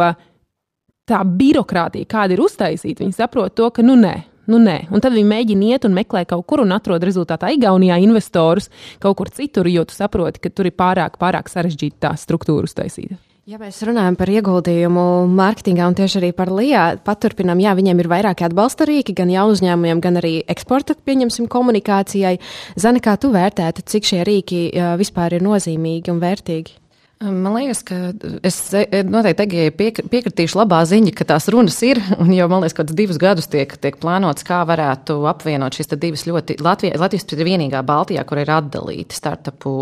[1.11, 4.17] tā birokrātija, kāda ir uztaisīta, viņi saprot to, ka nu nē.
[4.51, 4.89] Nu, nē.
[4.91, 9.19] un tad viņi mēģina iet un meklē kaut kur un atrod rezultātā Igaunijā investorus kaut
[9.19, 13.19] kur citur, jo tu saproti, ka tur ir pārāk, pārāk sarežģīta tā struktūra uztaisīta.
[13.49, 18.09] Ja mēs runājam par ieguldījumu mārketingā un tieši arī par LIA, paturpinām, jā, viņiem ir
[18.11, 22.35] vairāki atbalsta rīki, gan jau uzņēmumiem, gan arī eksporta, pieņemsim, komunikācijai.
[22.81, 24.61] Zani, kā tu vērtētu, cik šie rīki
[25.01, 26.80] vispār ir nozīmīgi un vērtīgi?
[27.21, 27.95] Man liekas, ka
[28.41, 28.55] es
[29.05, 29.71] noteikti Egejai
[30.09, 33.75] piekritīšu labā ziņa, ka tās runas ir, un jau, man liekas, kādus divus gadus tiek,
[33.77, 38.49] tiek plānots, kā varētu apvienot šīs divas ļoti, Latvijas, Latvijas ir vienīgā Baltijā, kur ir
[38.49, 39.73] atdalīta startupu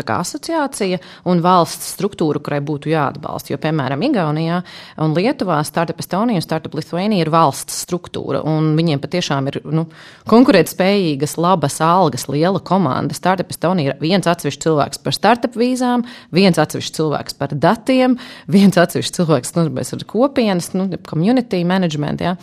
[0.00, 0.98] kā, asociācija
[1.30, 3.54] un valsts struktūra, kurai būtu jāatbalsta.
[3.54, 4.58] Jo, piemēram, Igaunijā
[5.04, 9.86] un Lietuvā Startup Estonia un Startup Lithuania ir valsts struktūra, viņiem patiešām ir nu,
[10.34, 13.14] konkurētspējīgas, labas algas, liela komanda.
[13.14, 16.02] Startup Estonia ir viens atsevišķs cilvēks par startup vīzām,
[16.34, 22.20] viens atsevišķs atsevišķs cilvēks par datiem, viens atsevišķs cilvēks nodarbojas ar kopienas, nu, community management.
[22.20, 22.36] Ja.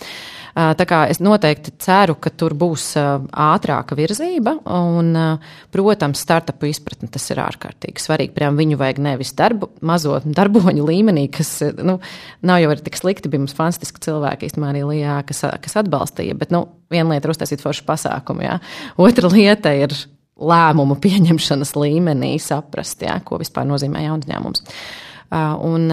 [0.56, 5.12] Tā kā es noteikti ceru, ka tur būs ātrāka virzība, un,
[5.72, 8.32] protams, startupu izpratne tas ir ārkārtīgi svarīgi.
[8.32, 12.00] Piemēram, viņu vajag nevis darbu, mazo darboņu līmenī, kas nu,
[12.46, 16.56] nav jau tik slikti, bija mums fantastiski cilvēki īstenībā arī Lijā, kas, kas atbalstīja, bet
[16.56, 18.60] nu, viena lieta ir uztaisīt foršu pasākumu, jā.
[18.96, 19.92] otra lieta ir
[20.36, 24.66] lēmumu pieņemšanas līmenī saprast, jā, ko vispār nozīmē jauns uzņēmums.
[25.34, 25.90] Un,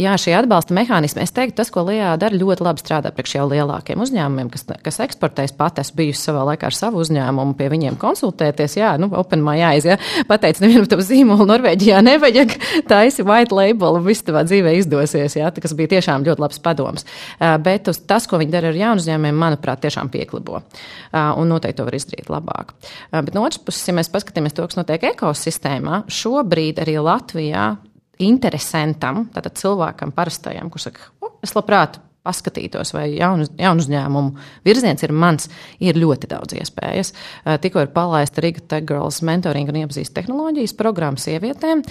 [0.00, 3.44] jā, šie atbalsta mehānismi, es teiktu, tas, ko Lijā dara, ļoti labi strādā priekš jau
[3.50, 5.52] lielākiem uzņēmumiem, kas, kas eksportēs.
[5.58, 8.78] Pat esmu bijusi savā laikā ar savu uzņēmumu, pie viņiem konsultēties.
[8.80, 9.98] Jā, nu, OpenMai jāiz, jā,
[10.30, 12.56] pateicu, nevienam tam zīmolu Norvēģijā nevajag,
[12.90, 17.06] taisi white label, un viss tavā dzīvē izdosies, jā, tas bija tiešām ļoti labs padoms.
[17.38, 20.64] Bet uz tas, ko viņi dara ar jaunu uzņēmumiem, manuprāt, tiešām pieklibo.
[21.12, 22.72] Un noteikti to var izdarīt labāk.
[23.12, 27.74] Bet no otras puses, ja mēs paskatāmies to, kas notiek ekosistēmā, šobrīd arī Latvijā
[28.22, 35.04] interesantam, tātad cilvēkam, parastajam, kurš saka, oh, es labprāt paskatītos, vai jaunu, jaunu uzņēmumu virziens
[35.04, 35.48] ir mans,
[35.84, 37.12] ir ļoti daudz iespējas.
[37.60, 41.84] Tikko ir palaista Riga Tech Girls mentoring un iepazīst tehnoloģijas programma sievietēm.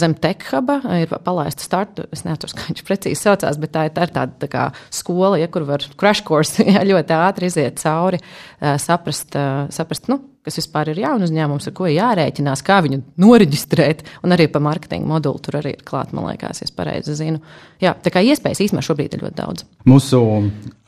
[0.00, 3.96] Zem Tech Huba ir palaista startu, es neatceros, kā viņš precīzi saucās, bet tā ir,
[3.96, 7.82] tā ir tāda tā kā skola, ja, kur var crash course ja, ļoti ātri iziet
[7.82, 8.22] cauri,
[8.60, 9.34] saprast,
[9.74, 14.04] saprast nu, kas vispār ir jauns uzņēmums, ar ko jārēķinās, kā viņu noreģistrēt.
[14.24, 17.40] Un arī par marketinga moduli tur arī ir klāta, man liekas, es pareizi zinu.
[17.82, 19.68] Jā, tā kā iespējas īstenībā šobrīd ir ļoti daudz.
[19.88, 20.20] Mūsu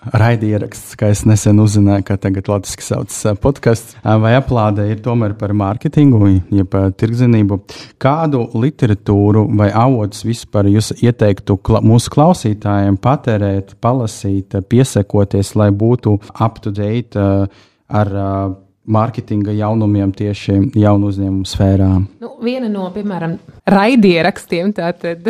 [0.07, 5.55] raidieraksts, kā es nesen uzzināju, ka tagad Latvijas sauc podkāsts, vai aplāde ir tomēr par
[5.57, 7.59] mārketingu, jeb tirgzinību.
[8.03, 16.19] Kādu literatūru vai avotus vispār jūs ieteiktu kla mūsu klausītājiem patērēt, palasīt, piesekoties, lai būtu
[16.37, 17.27] up to date
[17.87, 18.14] ar
[18.87, 21.90] mārketinga jaunumiem tieši jaunu uzņēmumu sfērā?
[22.22, 23.37] Nu, viena no, piemēram,
[23.70, 25.27] raidierakstiem, tātad,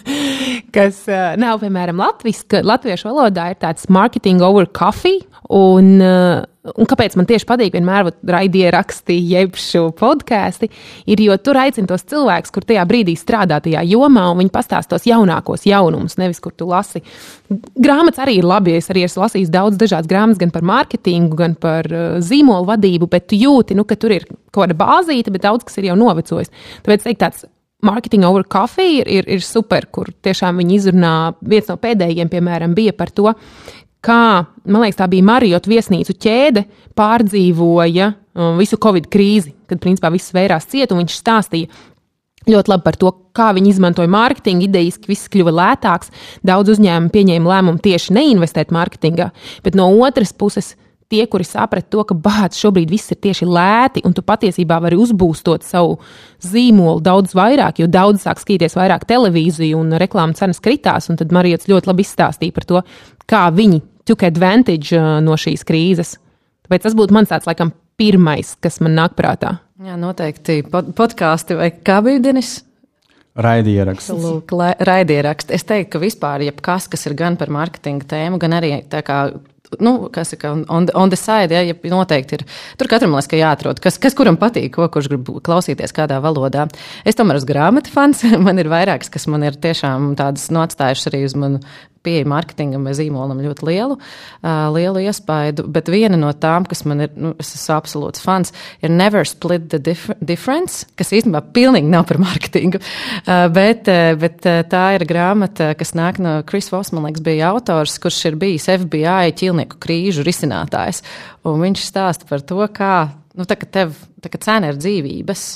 [0.76, 1.04] kas
[1.40, 5.24] nav, piemēram, latviska, latviešu valodā, ir tāds marketing over coffee.
[5.46, 6.42] Un, uh,
[6.74, 10.68] Un kāpēc man tieši patīk vienmēr raidīja raksti, jeb šo podkāstu,
[11.06, 14.96] ir, jo tur aicina tos cilvēkus, kur tajā brīdī strādā tajā jomā, un viņi pastāsta
[14.96, 17.04] tos jaunākos jaunumus, nevis kur tu lasi.
[17.78, 21.58] Grāmatas arī ir labi, es arī esmu lasījis daudz dažādas grāmatas, gan par mārketingu, gan
[21.60, 25.46] par uh, zīmolu vadību, bet tu jūti, nu, ka tur ir kaut kāda bāzīte, bet
[25.46, 26.50] daudz kas ir jau novecojis.
[26.82, 27.46] Tāpēc teikt, tāds
[27.82, 31.12] Marketing over coffee ir, ir, ir super, kur tiešām viņi izrunā.
[31.44, 33.34] Viens no pēdējiem, piemēram, bija par to,
[34.06, 36.64] kā, man liekas, tā bija Mariotu viesnīcu ķēde,
[36.98, 41.84] pārdzīvoja um, visu Covid krīzi, kad principā viss vērās ciet, un viņš stāstīja.
[42.46, 46.12] Ļoti labi par to, kā viņi izmantoja mārketingu, idejas, ka viss kļuva lētāks.
[46.46, 49.32] Daudz uzņēmumu pieņēma lēmumu tieši neinvestēt mārketingā,
[49.66, 50.76] bet no otras puses,
[51.10, 54.98] tie, kuri saprata to, ka bācis šobrīd viss ir tieši lēti, un tu patiesībā vari
[54.98, 55.98] uzbūstot savu
[56.46, 61.10] zīmolu daudz vairāk, jo daudz sāk skatīties vairāk televīziju, un reklāmas cenas kritās.
[61.10, 62.86] Tad Marijas ļoti labi izstāstīja par to,
[63.26, 66.16] kā viņi took advantage uh, no šīs krīzes.
[66.66, 69.58] Tāpēc tas būtu mans tāds, laikam, pirmais, kas man nāk prātā.
[69.84, 72.58] Jā, noteikti pod podkāsti vai kā bija Denis?
[73.36, 74.12] Raidieraksts.
[74.88, 75.52] Raidieraksts.
[75.52, 79.26] Es teiktu, ka vispār jebkas, kas ir gan par mārketinga tēmu, gan arī tā kā
[79.82, 82.44] nu, kas ir on, on the side, ja, ja noteikti ir.
[82.78, 86.66] Tur katram liekas, ka jāatrod, kas, kas kuram patīk, ko kurš grib klausīties kādā valodā.
[87.04, 91.24] Es tomēr esmu grāmatu fans, man ir vairākas, kas man ir tiešām tādas notstājušas arī
[91.28, 91.62] uz manu
[92.06, 93.98] pieeja marketingam vai zīmolam ļoti lielu,
[94.76, 95.66] lielu iespaidu.
[95.72, 99.68] Bet viena no tām, kas man ir, nu, es esmu absolūts fans, ir Never Split
[99.72, 102.80] the dif Difference, kas īstenībā pilnīgi nav par marketingu.
[103.26, 103.90] Uh, bet,
[104.20, 108.40] bet tā ir grāmata, kas nāk no Chris Voss, man liekas, bija autors, kurš ir
[108.40, 111.02] bijis FBI ķilnieku krīžu risinātājs.
[111.46, 112.94] Un viņš stāsta par to, kā,
[113.36, 115.46] nu, tā, ka tev, tā, ka cena ir dzīvības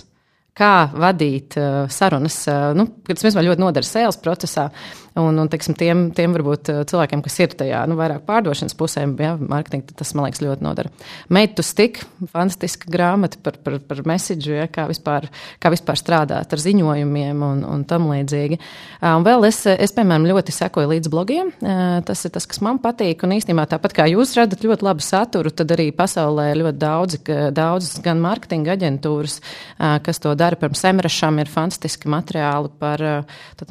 [0.61, 4.69] kā vadīt uh, sarunas, uh, nu, kas man ļoti noder sales procesā.
[5.18, 9.03] Un, un teiksim, tiem, tiem varbūt uh, cilvēkiem, kas ir tajā nu, vairāk pārdošanas pusē,
[9.18, 10.92] ja, mārketinga, tas man liekas ļoti nodara.
[11.35, 15.27] Made to stick, fantastiska grāmata par, par, par message, ja, kā, vispār,
[15.59, 18.61] kā vispār strādāt ar ziņojumiem un, un tam līdzīgi.
[19.01, 21.51] Uh, un vēl es, es, piemēram, ļoti sekoju līdz blogiem.
[21.59, 23.27] Uh, tas ir tas, kas man patīk.
[23.27, 27.23] Un īstenībā tāpat kā jūs radat ļoti labu saturu, tad arī pasaulē ir ļoti daudzi,
[27.57, 30.59] daudz gan mārketinga aģentūras, uh, kas to dara.
[30.61, 33.03] Pirms Semrašam ir fantastiski materiāli par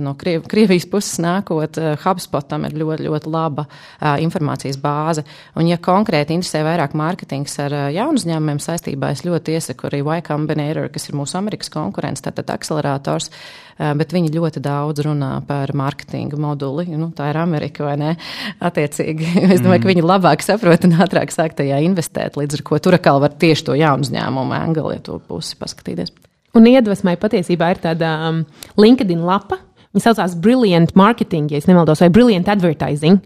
[0.03, 5.23] no Kriev, Krievijas puses nākot, eh, HubSpotam ir ļoti, ļoti laba uh, informācijas bāze.
[5.55, 10.03] Un, ja konkrēti interesē vairāk mārketings ar uh, jaunu uzņēmumiem saistībā, es ļoti iesaku arī
[10.03, 13.31] Y Combinator, kas ir mūsu Amerikas konkurents, tātad akcelerators.
[13.79, 16.83] Bet viņi ļoti daudz runā par mārketinga moduli.
[16.99, 18.09] Nu, tā ir Amerika, vai ne?
[18.67, 19.83] Attiecīgi, es domāju, mm.
[19.85, 23.37] ka viņi labāk saprot un ātrāk sāk tajā investēt, līdz ar ko tur atkal var
[23.39, 26.11] tieši to jaunu uzņēmumu angli, ja to pusi paskatīties.
[26.57, 28.39] Un iedvesmai patiesībā ir tāda um,
[28.79, 29.59] LinkedIn lapa,
[29.95, 33.17] Viņa saucās Brilliant Marketing, ja nemaldos, vai Brilliant Advertising.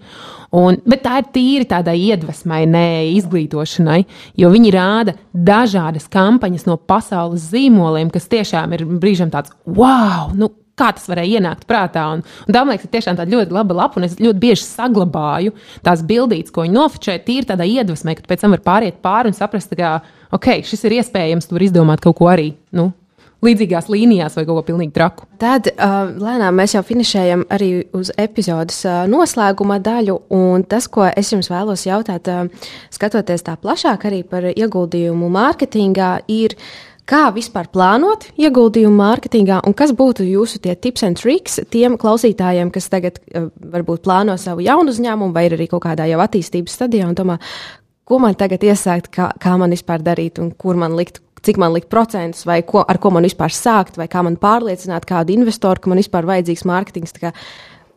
[0.53, 2.85] Un, bet tā ir tīri tādai iedvesmai, ne
[3.17, 4.03] izglītošanai,
[4.39, 10.29] jo viņi rāda dažādas kampaņas no pasaules zīmoliem, kas tiešām ir brīžam tāds wow!
[10.37, 12.01] Nu, Kā tas varēja ienākt prātā?
[12.15, 14.63] Un, un tā, man liekas, ir tiešām tāda ļoti laba lapa, un es ļoti bieži
[14.65, 15.53] saglabāju
[15.85, 19.37] tās bildītas, ko viņi nofočē, tīri tādā iedvesmē, ka pēc tam var pāriet pāri un
[19.37, 19.99] saprast, ka,
[20.33, 22.89] ok, šis ir iespējams, tu vari izdomāt kaut ko arī nu,
[23.43, 25.27] līdzīgās līnijās vai kaut ko pilnīgi traku.
[25.41, 30.19] Tad uh, lēnām mēs jau finišējam arī uz epizodes uh, noslēguma daļu.
[30.33, 36.15] Un tas, ko es jums vēlos jautāt, uh, skatoties tā plašāk arī par ieguldījumu mārketingā,
[36.31, 36.57] ir.
[37.03, 42.87] Kā vispār plānot ieguldījumu mārketingā, un kas būtu jūsu tips and tricks tiem klausītājiem, kas
[42.93, 47.09] tagad uh, varbūt plāno savu jaunu uzņēmumu, vai ir arī kaut kādā jau attīstības stadijā,
[47.11, 47.35] un domā,
[48.07, 51.73] ko man tagad iesākt, kā, kā man vispār darīt, un kur man likt cik man
[51.75, 55.81] likt procentus, vai ko, ar ko man vispār sākt, vai kā man pārliecināt kādu investoru,
[55.83, 57.15] ka man vispār vajadzīgs mārketings.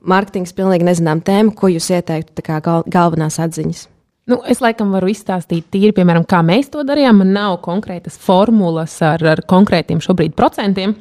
[0.07, 3.87] Mārketings ir pilnīgi nezinām tēma, ko jūs ieteiktu kā gal, galvenās atziņas.
[4.27, 7.21] Nu, es laikam varu izstāstīt tīri, piemēram, kā mēs to darījām.
[7.23, 10.97] Man nav konkrētas formulas ar, ar konkrētiem šobrīd procentiem,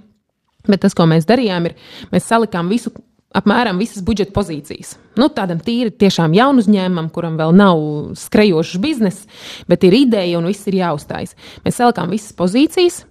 [0.70, 1.74] bet tas, ko mēs darījām, ir
[2.14, 2.94] mēs salikām visu
[3.36, 4.96] apmēram visas budžeta pozīcijas.
[5.20, 7.82] Nu, tādam tīri tiešām jaunu uzņēmumam, kuram vēl nav
[8.20, 9.26] skrejošs bizness,
[9.72, 11.36] bet ir ideja un viss ir jāuzstājas.
[11.66, 13.04] Mēs salikām visas pozīcijas.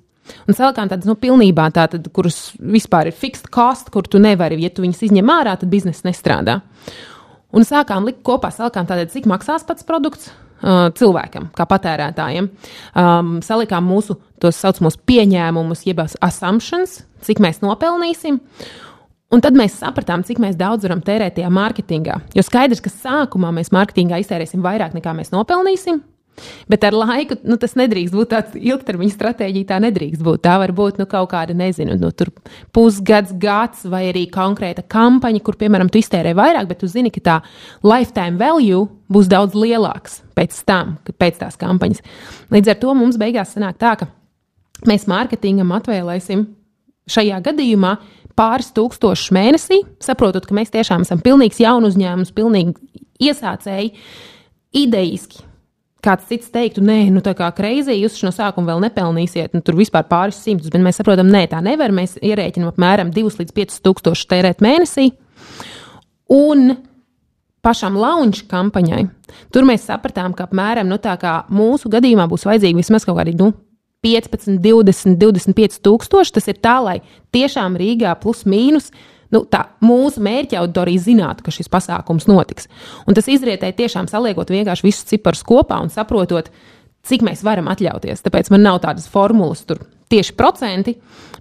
[0.48, 4.70] Un salikām tādas, nu, pilnībā tādas, kuras vispār ir fixed cost, kur tu nevari, ja
[4.72, 6.62] tu viņas izņem ārā, tad biznesa nestrādā.
[7.54, 10.30] Un sākām likt kopā, salikām tātad, cik maksās pats produkts,
[10.64, 12.48] uh, cilvēkam, kā patērētājiem.
[12.96, 18.40] Um, salikām mūsu tos saucamos pieņēmumus, jeb assumptions, cik mēs nopelnīsim.
[19.34, 22.20] Un tad mēs sapratām, cik daudz varam tērēt tajā mārketingā.
[22.36, 26.02] Jo skaidrs, ka sākumā mēs mārketingā iztērēsim vairāk nekā mēs nopelnīsim.
[26.70, 29.68] Bet ar laiku nu, tas nedrīkst būt tāds ilgtermiņa stratēģija.
[29.70, 30.42] Tā nedrīkst būt.
[30.46, 32.10] Tā var būt nu, kaut kāda, nezinu, nu,
[32.74, 37.22] pusgads, gads vai arī konkrēta kampaņa, kur, piemēram, tu iztērē vairāk, bet tu zini, ka
[37.22, 37.36] tā
[37.86, 42.02] lifetime value būs daudz lielāks pēc tam, pēc tās kampaņas.
[42.54, 44.10] Līdz ar to mums beigās sanāk tā, ka
[44.90, 46.48] mēs mārketingam atvēlēsim
[47.10, 47.96] šajā gadījumā
[48.38, 52.74] pāris tūkstošus mēnesī, saprotot, ka mēs tiešām esam pilnīgs jaunu uzņēmums, pilnīgi
[53.22, 53.92] iesācēji,
[54.84, 55.44] idejiski.
[56.04, 59.78] Kāds cits teiktu, nē, nu tā kā kreizī, jūs no sākuma vēl nepelnīsiet, nu tur
[59.78, 61.94] vispār pāris simtus, bet mēs saprotam, nē, tā nevar.
[61.96, 65.08] Mēs ierēķinām apmēram 2 līdz 5 tūkstošus tērēt mēnesī.
[66.34, 66.74] Un
[67.64, 69.06] pašam launch kampaņai,
[69.54, 71.00] tur mēs sapratām, ka apmēram nu,
[71.56, 73.54] mūsu gadījumā būs vajadzīgi vismaz kaut kādi nu,
[74.04, 76.36] 15, 20, 25 tūkstoši.
[76.36, 76.98] Tas ir tā, lai
[77.34, 78.92] tiešām Rīgā plus mīnus.
[79.34, 82.68] Nu, tā mūsu mērķa auditorija zinātu, ka šis pasākums notiks.
[83.08, 86.52] Un tas izrietēja tiešām saliekot vienkārši visus ciparus kopā un saprotot,
[87.08, 88.22] cik mēs varam atļauties.
[88.24, 90.94] Tāpēc man nav tādas formulas tur tieši procenti,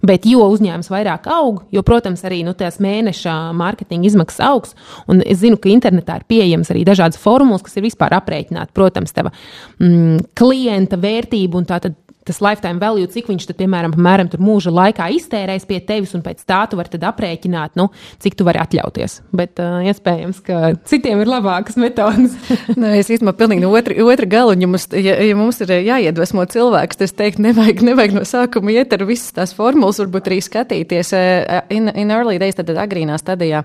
[0.03, 4.73] bet jo uzņēmums vairāk aug, jo, protams, arī nu, tās mēneša mārketinga izmaksas augs.
[5.11, 8.73] Un es zinu, ka internetā ir pieejamas arī dažādas formulas, kas ir vispār aprēķināti.
[8.75, 9.33] Protams, tava
[9.79, 14.71] mm, klienta vērtība un tā tad tas lifetime value, cik viņš, tad, piemēram, apmēram, mūža
[14.73, 17.89] laikā iztērēs pie tevis, un pēc tā tu vari aprēķināt, nu,
[18.23, 19.19] cik tu vari atļauties.
[19.35, 22.35] Bet uh, iespējams, ka citiem ir labākas metodas.
[22.79, 26.45] Nē, es īstenībā pilnīgi no otra, otra gala, ja mums, ja, ja mums ir jāiedvesmo
[26.53, 30.39] cilvēks, tad es teiktu, nevajag, nevajag no sākuma iet ar visas tās formulas, varbūt arī
[30.43, 31.13] skatīties
[31.73, 33.63] in, in early days, tad agrīnā stadijā.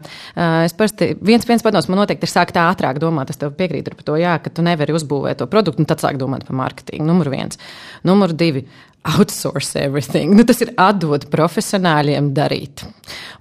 [0.67, 4.07] Es parasti, viens, viens padoms man noteikti ir sākt ātrāk domāt, es tev piekrītu par
[4.07, 7.07] to, jā, ka tu nevari uzbūvēt to produktu, un tad sāk domāt par mārketingu.
[7.09, 7.61] Numur viens.
[8.09, 8.67] Numur divi divi
[9.09, 10.35] outsource everything.
[10.35, 12.85] Nu, tas ir atdot profesionāļiem darīt.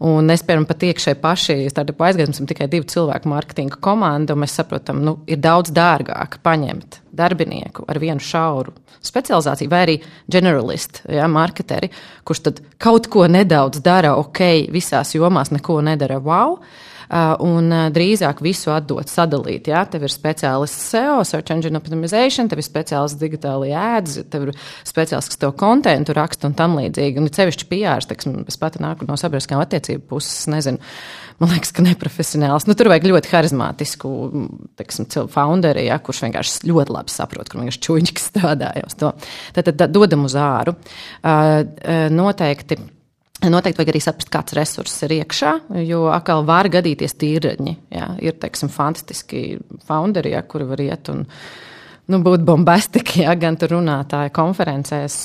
[0.06, 4.44] Un es, piemēram, pat iekšēji paši startup aizgājām, esam tikai divi cilvēku mārketinga komanda, un
[4.46, 8.76] mēs saprotam, nu, ir daudz dārgāk paņemt darbinieku ar vienu šauru
[9.08, 9.96] specializāciju, vai arī
[10.32, 11.90] generalistu, ja, marketeri,
[12.28, 16.60] kurš tad kaut ko nedaudz dara, ok, visās jomās neko nedara wow
[17.08, 19.70] un uh, drīzāk visu atdot, sadalīt.
[19.72, 24.52] Jā, tev ir speciālists SEO, Search Engine Optimization, tev ir speciālists digitālajā ēdz, tev ir
[24.88, 27.22] speciālists, kas tev kontentu raksta un tam līdzīgi.
[27.22, 30.84] Un cevišķi PR, teiksim, es pati nāku no sabiedriskām attiecību puses, nezinu.
[31.38, 32.66] Man liekas, ka neprofesionāls.
[32.66, 34.12] Nu, tur vajag ļoti harizmātisku
[34.80, 39.14] teiksim, founderi, ja, kurš vienkārši ļoti labi saprot, kur vienkārši čūņķis strādāja uz to.
[39.54, 40.74] Tad, tad dodam uz āru.
[41.22, 41.62] Uh,
[42.10, 42.80] noteikti
[43.38, 45.52] Noteikti vajag arī saprast, kāds resurss ir iekšā,
[45.86, 47.74] jo atkal var gadīties tīraņi.
[47.94, 48.08] Jā.
[48.26, 51.22] Ir, teiksim, fantastiski founderi, jā, kuri var iet un
[52.10, 55.18] nu, būt bombastiski, jā, gan tur runātāja konferencēs,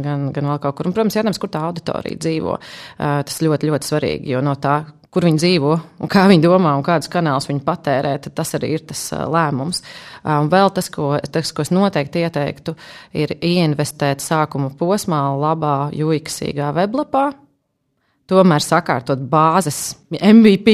[0.00, 0.88] gan, gan vēl kaut kur.
[0.88, 2.54] Un, protams, jāatcerās, kur tā auditorija dzīvo.
[2.98, 4.78] Tas ļoti, ļoti svarīgi, jo no tā,
[5.12, 5.72] kur viņi dzīvo,
[6.08, 9.82] kā viņi domā, un kādus kanālus viņi patērē, tas arī ir tas lēmums.
[10.24, 12.76] Un vēl tas, ko, tas, ko es noteikti ieteiktu,
[13.12, 17.26] ir ieinvestēt sākuma posmā labā, juiksīgā weblapā
[18.28, 20.72] tomēr sakārtot bāzes, MVP,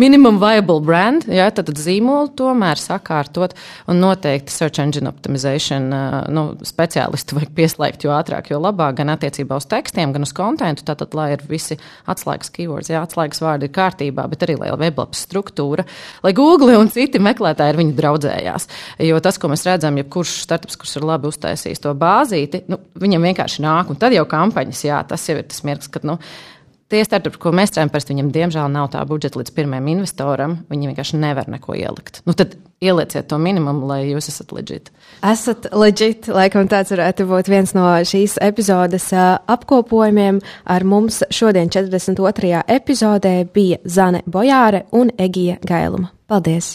[0.00, 3.54] minimum viable brand, ja, tad, tad zīmolu tomēr sakārtot
[3.90, 5.86] un noteikti search engine optimization
[6.34, 10.86] nu, speciālistu vajag pieslēgt jo ātrāk, jo labāk gan attiecībā uz tekstiem, gan uz kontentu,
[10.86, 11.78] tātad, lai ir visi
[12.10, 15.86] atslēgas keywords, jā, atslēgas vārdi ir kārtībā, bet arī lai weblapas struktūra,
[16.26, 18.68] lai Google un citi meklētāji ar viņu draudzējās.
[19.06, 22.80] Jo tas, ko mēs redzam, ja kurš startups, kurš ir labi uztaisījis to bāzīti, nu,
[22.98, 26.18] viņam vienkārši nāk, un tad jau kampaņas, jā, tas jau ir tas mirklis, kad, nu,
[26.92, 30.58] Tie startupi, ko mēs strādājam, parasti viņam diemžēl nav tā budžeta līdz pirmajam investoram.
[30.68, 32.20] Viņi vienkārši nevar neko ielikt.
[32.28, 34.92] Nu, tad ielieciet to minimumu, lai jūs esat leģit.
[35.24, 40.44] Esat leģit, laikam tāds varētu būt viens no šīs epizodes apkopojumiem.
[40.68, 42.60] Ar mums šodien 42.
[42.76, 46.12] epizodē bija Zane Bojāre un Egija Gailuma.
[46.28, 46.74] Paldies!